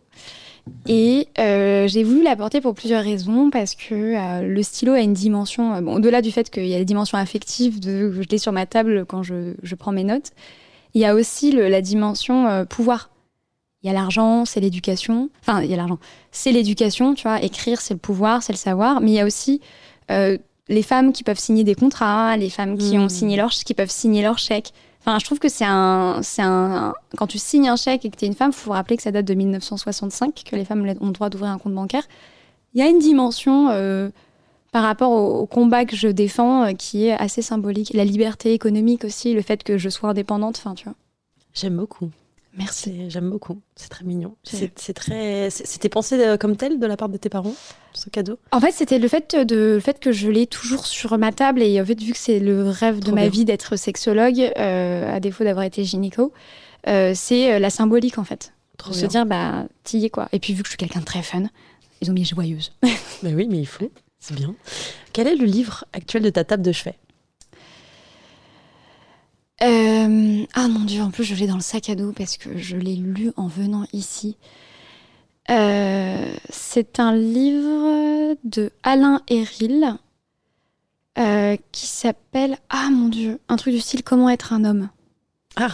[0.88, 5.12] Et euh, j'ai voulu l'apporter pour plusieurs raisons, parce que euh, le stylo a une
[5.14, 8.38] dimension, euh, bon, au-delà du fait qu'il y a la dimension affective de je l'ai
[8.38, 10.32] sur ma table quand je, je prends mes notes,
[10.94, 13.10] il y a aussi le- la dimension euh, pouvoir.
[13.84, 15.30] Il y a l'argent, c'est l'éducation.
[15.42, 16.00] Enfin, il y a l'argent,
[16.32, 17.42] c'est l'éducation, tu vois.
[17.42, 19.02] Écrire, c'est le pouvoir, c'est le savoir.
[19.02, 19.60] Mais il y a aussi
[20.10, 20.38] euh,
[20.70, 23.92] les femmes qui peuvent signer des contrats, les femmes qui ont signé leur, qui peuvent
[23.92, 24.72] signer leur chèque.
[25.02, 28.16] Enfin, je trouve que c'est un, c'est un, quand tu signes un chèque et que
[28.16, 30.64] tu es une femme, il faut vous rappeler que ça date de 1965, que les
[30.64, 32.08] femmes ont le droit d'ouvrir un compte bancaire.
[32.74, 34.10] Il y a une dimension euh,
[34.72, 37.92] par rapport au, au combat que je défends euh, qui est assez symbolique.
[37.94, 40.96] La liberté économique aussi, le fait que je sois indépendante, enfin, tu vois.
[41.54, 42.10] J'aime beaucoup.
[42.58, 43.10] Merci.
[43.10, 43.62] J'aime beaucoup.
[43.76, 44.36] C'est très mignon.
[44.44, 45.50] C'est- très.
[45.50, 47.56] C'était pensé euh, comme tel de la part de tes parents,
[47.94, 48.38] ce cadeau?
[48.52, 51.64] En fait, c'était le fait, de, le fait que je l'ai toujours sur ma table
[51.64, 53.30] et en fait, vu que c'est le rêve de ma bien.
[53.30, 56.32] vie d'être sexologue, euh, à défaut d'avoir été gynéco,
[56.88, 58.54] euh, c'est euh, la symbolique en fait.
[58.78, 59.08] Trop de se bien.
[59.10, 60.30] dire, bah, t'y es quoi.
[60.32, 61.44] Et puis, vu que je suis quelqu'un de très fun,
[62.02, 62.72] ils ont mis joyeuse.
[63.24, 63.92] Mais oui, mais il faut.
[64.20, 64.54] C'est bien.
[65.14, 66.96] Quel est le livre actuel de ta table de chevet?
[69.62, 72.58] Euh, ah mon dieu, en plus je l'ai dans le sac à dos parce que
[72.58, 74.36] je l'ai lu en venant ici.
[75.50, 79.96] Euh, c'est un livre de Alain Héril
[81.20, 84.90] euh, qui s'appelle Ah mon dieu, un truc du style Comment être un homme.
[85.56, 85.70] Ah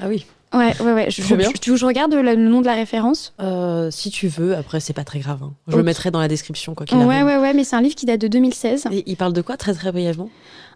[0.00, 0.26] Ah oui.
[0.52, 1.10] Ouais, ouais, ouais.
[1.10, 1.48] Je, bien.
[1.50, 4.26] je- tu veux que je regarde le, le nom de la référence Euh, si tu
[4.26, 5.44] veux, après, c'est pas très grave.
[5.44, 5.52] hein.
[5.68, 7.26] Je le mettrai dans la description, quoi qu'il Ouais, arrive.
[7.26, 8.88] ouais, ouais, mais c'est un livre qui date de 2016.
[8.90, 10.28] Et il parle de quoi, très très brièvement?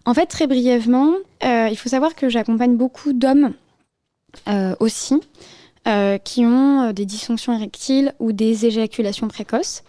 [0.05, 3.53] En fait, très brièvement, euh, il faut savoir que j'accompagne beaucoup d'hommes
[4.47, 5.19] euh, aussi
[5.87, 9.83] euh, qui ont des dysfonctions érectiles ou des éjaculations précoces.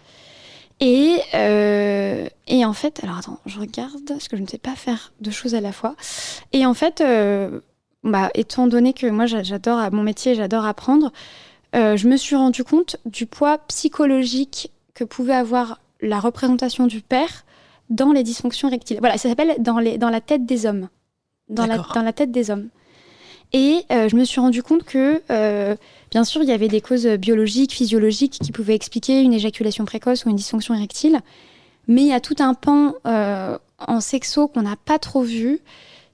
[0.79, 5.31] Et, en fait, alors attends, je regarde parce que je ne sais pas faire deux
[5.31, 5.95] choses à la fois.
[6.53, 7.03] Et en fait,
[8.03, 11.11] bah, étant donné que moi j'a- j'adore mon métier, j'adore apprendre,
[11.73, 17.43] je me suis rendu compte du poids psychologique que pouvait avoir la représentation du père
[17.89, 18.97] dans les dysfonctions rectiles.
[18.99, 20.89] Voilà, ça s'appelle dans, les, dans la tête des hommes.
[21.49, 22.69] Dans la, dans la tête des hommes.
[23.53, 25.75] Et euh, je me suis rendu compte que, euh,
[26.11, 30.25] bien sûr, il y avait des causes biologiques, physiologiques qui pouvaient expliquer une éjaculation précoce
[30.25, 31.19] ou une dysfonction érectile.
[31.87, 35.61] Mais il y a tout un pan euh, en sexo qu'on n'a pas trop vu,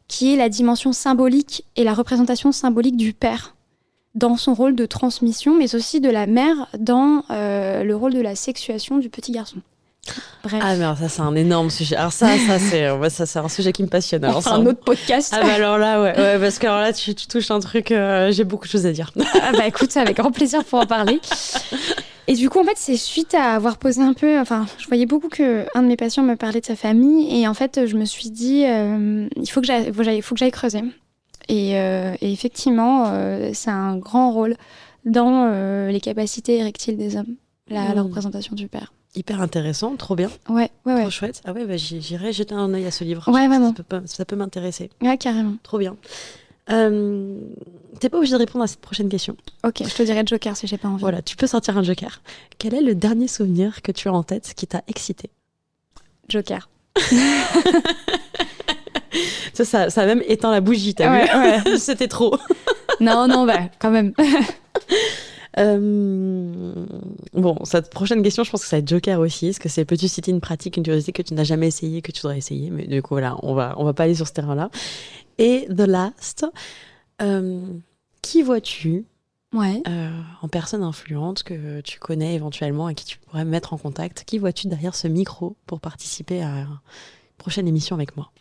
[0.08, 3.56] qui est la dimension symbolique et la représentation symbolique du père
[4.14, 8.36] dans son rôle de transmission, mais aussi de la mère dans le rôle de la
[8.36, 9.58] sexuation du petit garçon.
[10.44, 10.62] Bref.
[10.62, 11.96] Ah, mais alors ça, c'est un énorme sujet.
[11.96, 14.26] Alors, ça, ça c'est ça, c'est un sujet qui me passionne.
[14.26, 15.34] Alors, ça, un autre podcast.
[15.36, 17.92] Ah, bah alors là, ouais, ouais parce que alors là, tu, tu touches un truc,
[17.92, 19.12] euh, j'ai beaucoup de choses à dire.
[19.42, 21.22] Ah bah écoute, avec grand plaisir pour en parler.
[22.28, 24.40] Et du coup, en fait, c'est suite à avoir posé un peu.
[24.40, 27.48] Enfin, je voyais beaucoup que un de mes patients me parlait de sa famille, et
[27.48, 30.82] en fait, je me suis dit, euh, il faut que j'aille, faut que creuser.
[31.50, 34.56] Et, euh, et effectivement, euh, c'est un grand rôle
[35.06, 35.48] dans
[35.90, 37.36] les capacités érectiles des hommes,
[37.70, 38.06] la, la Mm.
[38.08, 38.94] représentation du père.
[39.16, 41.42] Hyper intéressant, trop bien, Ouais, ouais, ouais, trop chouette.
[41.46, 43.24] Ah ouais, bah, j'irai jeter un œil à ce livre.
[43.28, 43.72] Ouais, Ça vraiment.
[43.74, 44.90] peut, pas- ça peut m'intéresser.
[45.02, 45.54] ouais, carrément.
[45.62, 45.96] Trop bien.
[46.72, 47.38] Euh,
[48.00, 49.38] T'es pas obligé de répondre à cette prochaine question.
[49.64, 51.02] Ok, je te dirai Joker si j'ai pas envie.
[51.02, 52.22] Voilà, tu peux sortir un joker.
[52.58, 55.30] Quel est le dernier souvenir que tu as en tête qui t'a excité?
[56.28, 56.70] Joker.
[59.54, 61.78] ça, ça, ça a même éteint la bougie, t'as Ouais, vu?
[61.78, 62.38] C'était trop.
[63.00, 64.14] non, non, bah quand même.
[65.60, 66.86] Euh,
[67.34, 69.48] Bon, cette prochaine question, je pense que ça va être Joker aussi.
[69.48, 72.12] Est-ce que c'est peux-tu citer une pratique, une curiosité que tu n'as jamais essayé, que
[72.12, 72.70] tu voudrais essayer?
[72.70, 74.70] Mais du coup, voilà, on va, on va pas aller sur ce terrain-là.
[75.38, 76.46] Et the last,
[77.22, 77.62] euh,
[78.22, 79.06] qui vois-tu
[79.54, 79.84] Ouais.
[79.88, 80.10] euh,
[80.42, 84.24] en personne influente que tu connais éventuellement et qui tu pourrais me mettre en contact?
[84.26, 86.68] Qui vois-tu derrière ce micro pour participer à une
[87.38, 88.32] prochaine émission avec moi?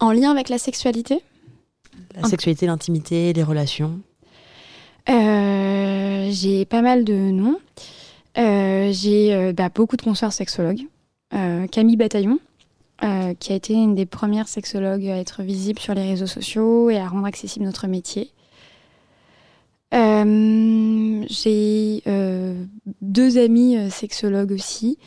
[0.00, 1.22] En lien avec la sexualité?
[2.14, 4.00] La sexualité, l'intimité, les relations.
[5.08, 7.58] Euh, j'ai pas mal de noms.
[8.38, 10.86] Euh, j'ai euh, bah, beaucoup de consoeurs sexologues.
[11.70, 12.38] Camille Bataillon,
[13.38, 16.98] qui a été une des premières sexologues à être visible sur les réseaux sociaux et
[16.98, 18.30] à rendre accessible notre métier.
[21.30, 22.02] J'ai
[23.00, 24.98] deux amies sexologues aussi.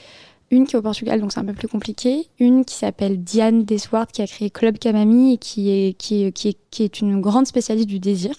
[0.50, 2.28] Une qui est au Portugal, donc c'est un peu plus compliqué.
[2.40, 7.46] Une qui s'appelle Diane Desward, qui a créé Club Camami et qui est une grande
[7.46, 8.34] spécialiste du désir.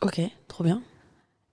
[0.00, 0.80] Ok, trop bien.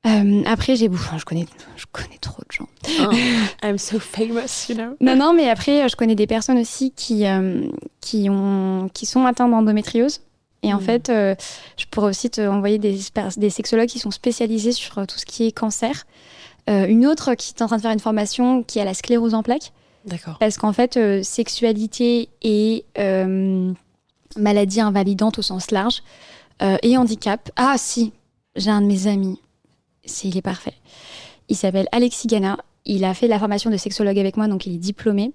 [0.06, 1.46] Euh, après, j'ai enfin, je connais,
[1.78, 2.68] je connais trop de gens.
[3.02, 3.12] Oh,
[3.64, 4.96] I'm so famous, you know.
[5.00, 7.62] Non, non, mais après, je connais des personnes aussi qui, euh,
[8.02, 10.20] qui, ont, qui sont atteintes d'endométriose.
[10.62, 10.82] Et en Mm.
[10.82, 11.36] fait, euh,
[11.78, 12.98] je pourrais aussi te envoyer des,
[13.38, 16.04] des sexologues qui sont spécialisés sur euh, tout ce qui est cancer.
[16.70, 19.34] Euh, une autre qui est en train de faire une formation qui a la sclérose
[19.34, 19.72] en plaques.
[20.06, 20.38] D'accord.
[20.40, 23.72] Parce qu'en fait, euh, sexualité et euh,
[24.38, 26.04] maladie invalidante au sens large
[26.62, 27.50] euh, et handicap.
[27.56, 28.12] Ah si,
[28.56, 29.40] j'ai un de mes amis.
[30.06, 30.74] C'est, il est parfait.
[31.50, 32.58] Il s'appelle Alexis Gana.
[32.86, 35.32] Il a fait la formation de sexologue avec moi, donc il est diplômé.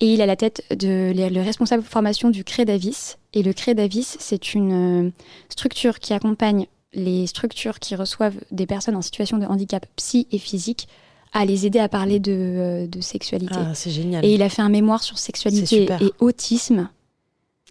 [0.00, 3.16] Et il a la tête de le le responsable formation du CREDAVIS.
[3.34, 5.10] Et le CREDAVIS, c'est une euh,
[5.48, 10.38] structure qui accompagne les structures qui reçoivent des personnes en situation de handicap psy et
[10.38, 10.88] physique
[11.32, 13.54] à les aider à parler de, euh, de sexualité.
[13.54, 14.24] Ah, c'est génial.
[14.24, 16.88] Et il a fait un mémoire sur sexualité et autisme.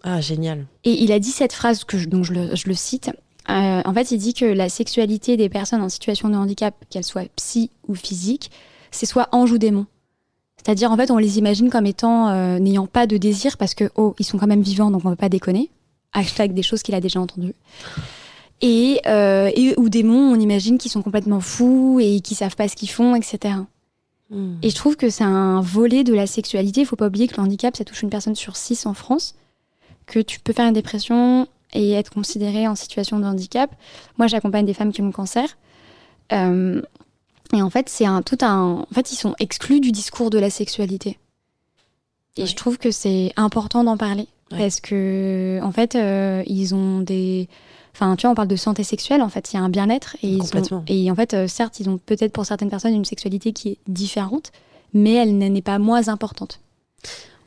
[0.04, 0.66] Ah, génial.
[0.84, 3.10] Et il a dit cette phrase, que je, donc je le, je le cite.
[3.50, 7.04] Euh, en fait, il dit que la sexualité des personnes en situation de handicap, qu'elles
[7.04, 8.50] soient psy ou physique,
[8.90, 9.86] c'est soit ange ou démon.
[10.56, 13.90] C'est-à-dire, en fait, on les imagine comme étant euh, n'ayant pas de désir parce que,
[13.96, 15.70] oh, ils sont quand même vivants, donc on ne peut pas déconner.
[16.12, 17.54] Hashtag des choses qu'il a déjà entendues.
[18.60, 22.68] Et, euh, et ou démons, on imagine qu'ils sont complètement fous et qu'ils savent pas
[22.68, 23.54] ce qu'ils font, etc.
[24.30, 24.56] Hmm.
[24.62, 26.80] Et je trouve que c'est un volet de la sexualité.
[26.80, 29.36] Il faut pas oublier que le handicap, ça touche une personne sur six en France,
[30.06, 33.74] que tu peux faire une dépression et être considéré en situation de handicap.
[34.16, 35.56] Moi, j'accompagne des femmes qui ont le cancer.
[36.32, 36.82] Euh,
[37.54, 38.84] et en fait, c'est un tout un.
[38.90, 41.18] En fait, ils sont exclus du discours de la sexualité.
[42.36, 42.46] Et Ouais.
[42.46, 44.58] je trouve que c'est important d'en parler Ouais.
[44.58, 47.48] parce que, en fait, euh, ils ont des.
[47.94, 49.22] Enfin, tu vois, on parle de santé sexuelle.
[49.22, 50.84] En fait, il y a un bien-être et ils ont- Complètement.
[50.86, 53.78] et en fait, euh, certes, ils ont peut-être pour certaines personnes une sexualité qui est
[53.88, 54.52] différente,
[54.94, 56.60] mais elle n'est pas moins importante.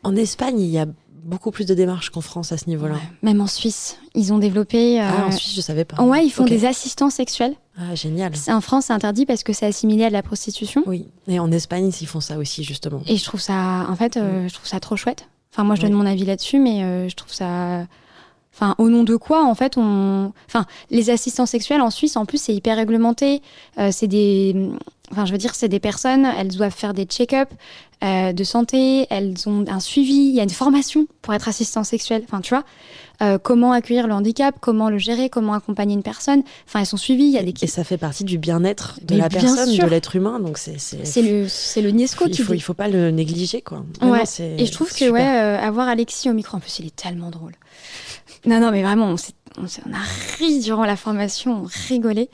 [0.03, 0.87] En Espagne, il y a
[1.23, 2.95] beaucoup plus de démarches qu'en France à ce niveau-là.
[3.21, 5.01] Même en Suisse, ils ont développé.
[5.01, 6.01] euh, Ah, en Suisse, je savais pas.
[6.03, 7.55] Ouais, ils font des assistants sexuels.
[7.77, 8.35] Ah, génial.
[8.35, 10.83] C'est- En France, c'est interdit parce que c'est assimilé à de la prostitution.
[10.87, 11.07] Oui.
[11.27, 13.01] Et en Espagne, ils font ça aussi, justement.
[13.07, 15.27] Et je trouve ça, en fait, euh, je trouve ça trop chouette.
[15.53, 17.85] Enfin, moi, je donne mon avis là-dessus, mais euh, je trouve ça.
[18.53, 20.33] Enfin, au nom de quoi, en fait, on.
[20.47, 23.41] Enfin, les assistants sexuels en Suisse, en plus, c'est hyper réglementé.
[23.91, 24.55] C'est des.
[25.11, 27.49] Enfin, je veux dire, c'est des personnes, elles doivent faire des check-up
[28.03, 31.83] euh, de santé, elles ont un suivi, il y a une formation pour être assistant
[31.83, 32.23] sexuel.
[32.25, 32.63] Enfin, tu vois,
[33.21, 36.41] euh, comment accueillir le handicap, comment le gérer, comment accompagner une personne.
[36.67, 37.53] Enfin, elles sont suivies, il y a des.
[37.61, 39.83] Et ça fait partie du bien-être de Mais la bien personne, sûr.
[39.83, 40.39] de l'être humain.
[40.39, 40.79] Donc, c'est.
[40.79, 43.83] c'est- le, c'est le Niesco il qui faut, il faut pas le négliger, quoi.
[44.01, 44.23] Ouais.
[44.57, 45.13] Et je trouve que super.
[45.13, 47.53] ouais, euh, avoir Alexis au micro, en plus, il est tellement drôle.
[48.45, 52.29] Non, non, mais vraiment, on, on, on a ri durant la formation, on rigolait.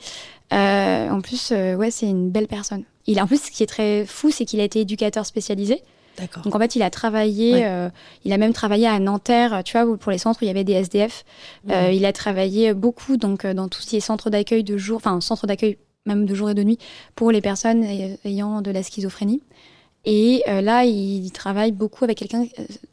[0.52, 2.84] Euh, en plus, euh, ouais, c'est une belle personne.
[3.06, 5.82] Il, en plus, ce qui est très fou, c'est qu'il a été éducateur spécialisé.
[6.18, 6.42] D'accord.
[6.42, 7.64] Donc en fait, il a travaillé, Ouais.
[7.66, 7.88] euh,
[8.24, 10.64] il a même travaillé à Nanterre, tu vois, pour les centres où il y avait
[10.64, 11.24] des SDF.
[11.68, 15.78] Il a travaillé beaucoup donc dans tous ces centres d'accueil de jour, enfin centres d'accueil
[16.06, 16.78] même de jour et de nuit
[17.14, 19.42] pour les personnes ay- ayant de la schizophrénie.
[20.04, 22.44] Et là, il travaille beaucoup avec quelqu'un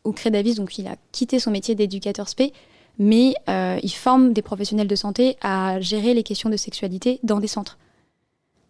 [0.03, 2.53] au Crédavis, donc il a quitté son métier d'éducateur spé,
[2.97, 7.39] mais euh, il forme des professionnels de santé à gérer les questions de sexualité dans
[7.39, 7.77] des centres.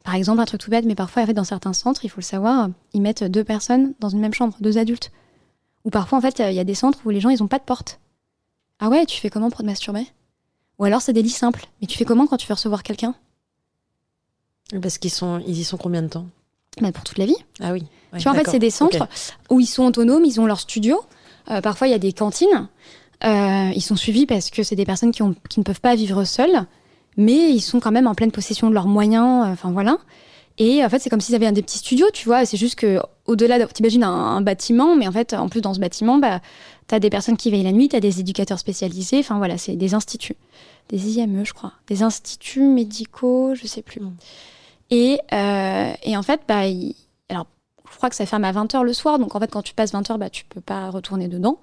[0.03, 2.19] Par exemple, un truc tout bête, mais parfois, en fait, dans certains centres, il faut
[2.21, 5.11] le savoir, ils mettent deux personnes dans une même chambre, deux adultes.
[5.83, 7.57] Ou parfois, en fait, il y a des centres où les gens, ils n'ont pas
[7.57, 7.99] de porte.
[8.79, 10.05] Ah ouais, tu fais comment pour te masturber?
[10.77, 11.67] Ou alors, c'est des lits simples.
[11.81, 13.15] Mais tu fais comment quand tu veux recevoir quelqu'un?
[14.81, 16.27] Parce qu'ils sont, ils y sont combien de temps?
[16.81, 17.37] Bah, Pour toute la vie.
[17.61, 17.83] Ah oui.
[18.11, 19.07] Ouais, tu vois, en fait, c'est des centres
[19.49, 21.01] où ils sont autonomes, ils ont leur studio.
[21.49, 22.67] Euh, parfois, il y a des cantines.
[23.23, 25.95] Euh, ils sont suivis parce que c'est des personnes qui, ont, qui ne peuvent pas
[25.95, 26.65] vivre seules,
[27.17, 29.45] mais ils sont quand même en pleine possession de leurs moyens.
[29.47, 29.97] euh, Enfin, voilà.
[30.57, 32.45] Et en fait, c'est comme s'ils avaient un des petits studios, tu vois.
[32.45, 35.73] C'est juste que au-delà, de- t'imagines un, un bâtiment, mais en fait, en plus dans
[35.73, 36.39] ce bâtiment, bah,
[36.87, 39.19] t'as des personnes qui veillent la nuit, t'as des éducateurs spécialisés.
[39.19, 40.37] Enfin voilà, c'est des instituts,
[40.89, 43.99] des IME, je crois, des instituts médicaux, je sais plus.
[44.01, 44.13] Mm.
[44.91, 46.95] Et, euh, et en fait, bah, il-
[47.27, 47.47] alors,
[47.91, 49.91] je crois que ça ferme à 20h le soir, donc en fait, quand tu passes
[49.93, 51.59] 20h, bah, tu peux pas retourner dedans.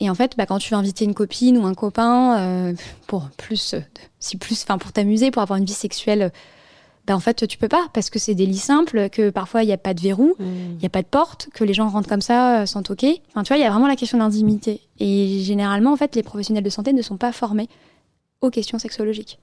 [0.00, 2.74] Et en fait, bah, quand tu veux inviter une copine ou un copain euh,
[3.06, 3.80] pour plus, euh,
[4.18, 6.32] si plus, enfin pour t'amuser, pour avoir une vie sexuelle,
[7.06, 9.66] bah, en fait, tu peux pas parce que c'est des lits simples, que parfois il
[9.66, 10.44] n'y a pas de verrou, Mm.
[10.72, 13.20] il n'y a pas de porte, que les gens rentrent comme ça euh, sans toquer.
[13.30, 14.80] Enfin, tu vois, il y a vraiment la question d'intimité.
[14.98, 17.68] Et généralement, en fait, les professionnels de santé ne sont pas formés
[18.40, 19.38] aux questions sexologiques.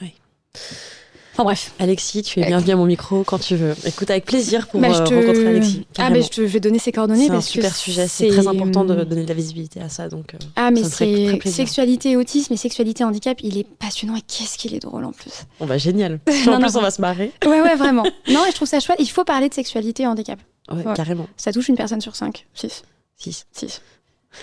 [0.00, 0.14] Oui.
[1.38, 1.72] Enfin bref.
[1.78, 3.76] Alexis, tu es bienvenu à mon micro quand tu veux.
[3.86, 5.82] Écoute, avec plaisir pour Bah, euh, te- rencontrer Alexis.
[5.84, 6.16] Ah, carrément.
[6.16, 8.08] mais je te je vais donner ses coordonnées c'est un super sujet.
[8.08, 10.08] C'est très important de hum, donner de la visibilité à ça.
[10.08, 14.16] Donc, euh, Ah, mais c'est sexualité et autisme et sexualité et handicap, il est passionnant
[14.16, 15.44] et qu'est-ce qu'il est drôle en plus.
[15.60, 16.14] bon, bah, génial.
[16.26, 16.58] en plus, non.
[16.74, 17.30] on va se marrer.
[17.46, 18.02] Ouais, ouais, vraiment.
[18.28, 18.98] non, et je trouve ça chouette.
[18.98, 20.40] Il faut parler de sexualité et handicap.
[20.72, 20.94] Ouais, Ouais.
[20.96, 21.28] carrément.
[21.36, 22.46] Ça touche une personne sur cinq.
[22.52, 22.82] Six.
[23.16, 23.46] Six.
[23.52, 23.80] Six.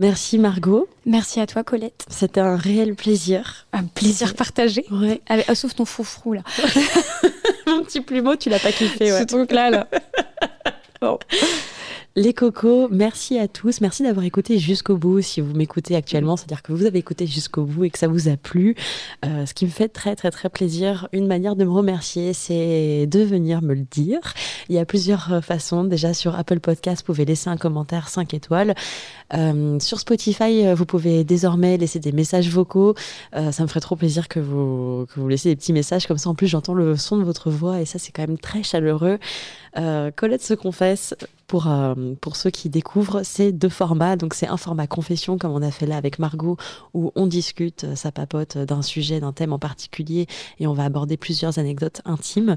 [0.00, 0.88] Merci Margot.
[1.04, 2.06] Merci à toi Colette.
[2.08, 3.66] C'était un réel plaisir.
[3.74, 4.86] Un plaisir partagé.
[4.90, 5.20] Ouais.
[5.28, 6.40] Avec, oh, sauf ton foufrou là.
[7.66, 9.12] Mon petit plumeau, tu l'as pas kiffé.
[9.12, 9.20] Ouais.
[9.20, 9.86] Ce truc là là.
[11.02, 11.18] Bon.
[12.20, 13.80] Les cocos, merci à tous.
[13.80, 15.22] Merci d'avoir écouté jusqu'au bout.
[15.22, 18.28] Si vous m'écoutez actuellement, c'est-à-dire que vous avez écouté jusqu'au bout et que ça vous
[18.28, 18.76] a plu.
[19.24, 21.08] Euh, ce qui me fait très, très, très plaisir.
[21.12, 24.20] Une manière de me remercier, c'est de venir me le dire.
[24.68, 25.84] Il y a plusieurs euh, façons.
[25.84, 28.74] Déjà, sur Apple Podcast, vous pouvez laisser un commentaire 5 étoiles.
[29.32, 32.96] Euh, sur Spotify, vous pouvez désormais laisser des messages vocaux.
[33.32, 36.06] Ça me ferait trop plaisir que vous, que vous laissiez des petits messages.
[36.06, 38.36] Comme ça, en plus, j'entends le son de votre voix et ça, c'est quand même
[38.36, 39.18] très chaleureux.
[39.76, 41.14] Euh, Colette se confesse,
[41.50, 44.14] pour, euh, pour ceux qui découvrent, c'est deux formats.
[44.14, 46.56] Donc, c'est un format confession, comme on a fait là avec Margot,
[46.94, 50.28] où on discute, euh, ça papote d'un sujet, d'un thème en particulier,
[50.60, 52.56] et on va aborder plusieurs anecdotes intimes.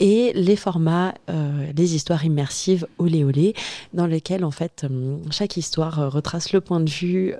[0.00, 3.54] Et les formats, euh, les histoires immersives, olé olé,
[3.92, 4.84] dans lesquelles, en fait,
[5.30, 7.34] chaque histoire retrace le point de vue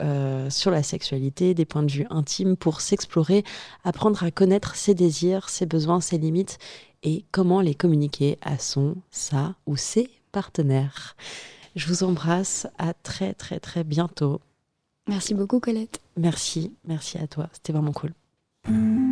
[0.51, 3.43] sur la sexualité, des points de vue intimes pour s'explorer,
[3.83, 6.61] apprendre à connaître ses désirs, ses besoins, ses limites
[7.05, 11.17] et comment les communiquer à son, sa ou ses partenaires.
[11.77, 14.41] Je vous embrasse à très très très bientôt.
[15.07, 16.01] Merci beaucoup Colette.
[16.17, 18.13] Merci, merci à toi, c'était vraiment cool.
[18.69, 19.05] Mmh.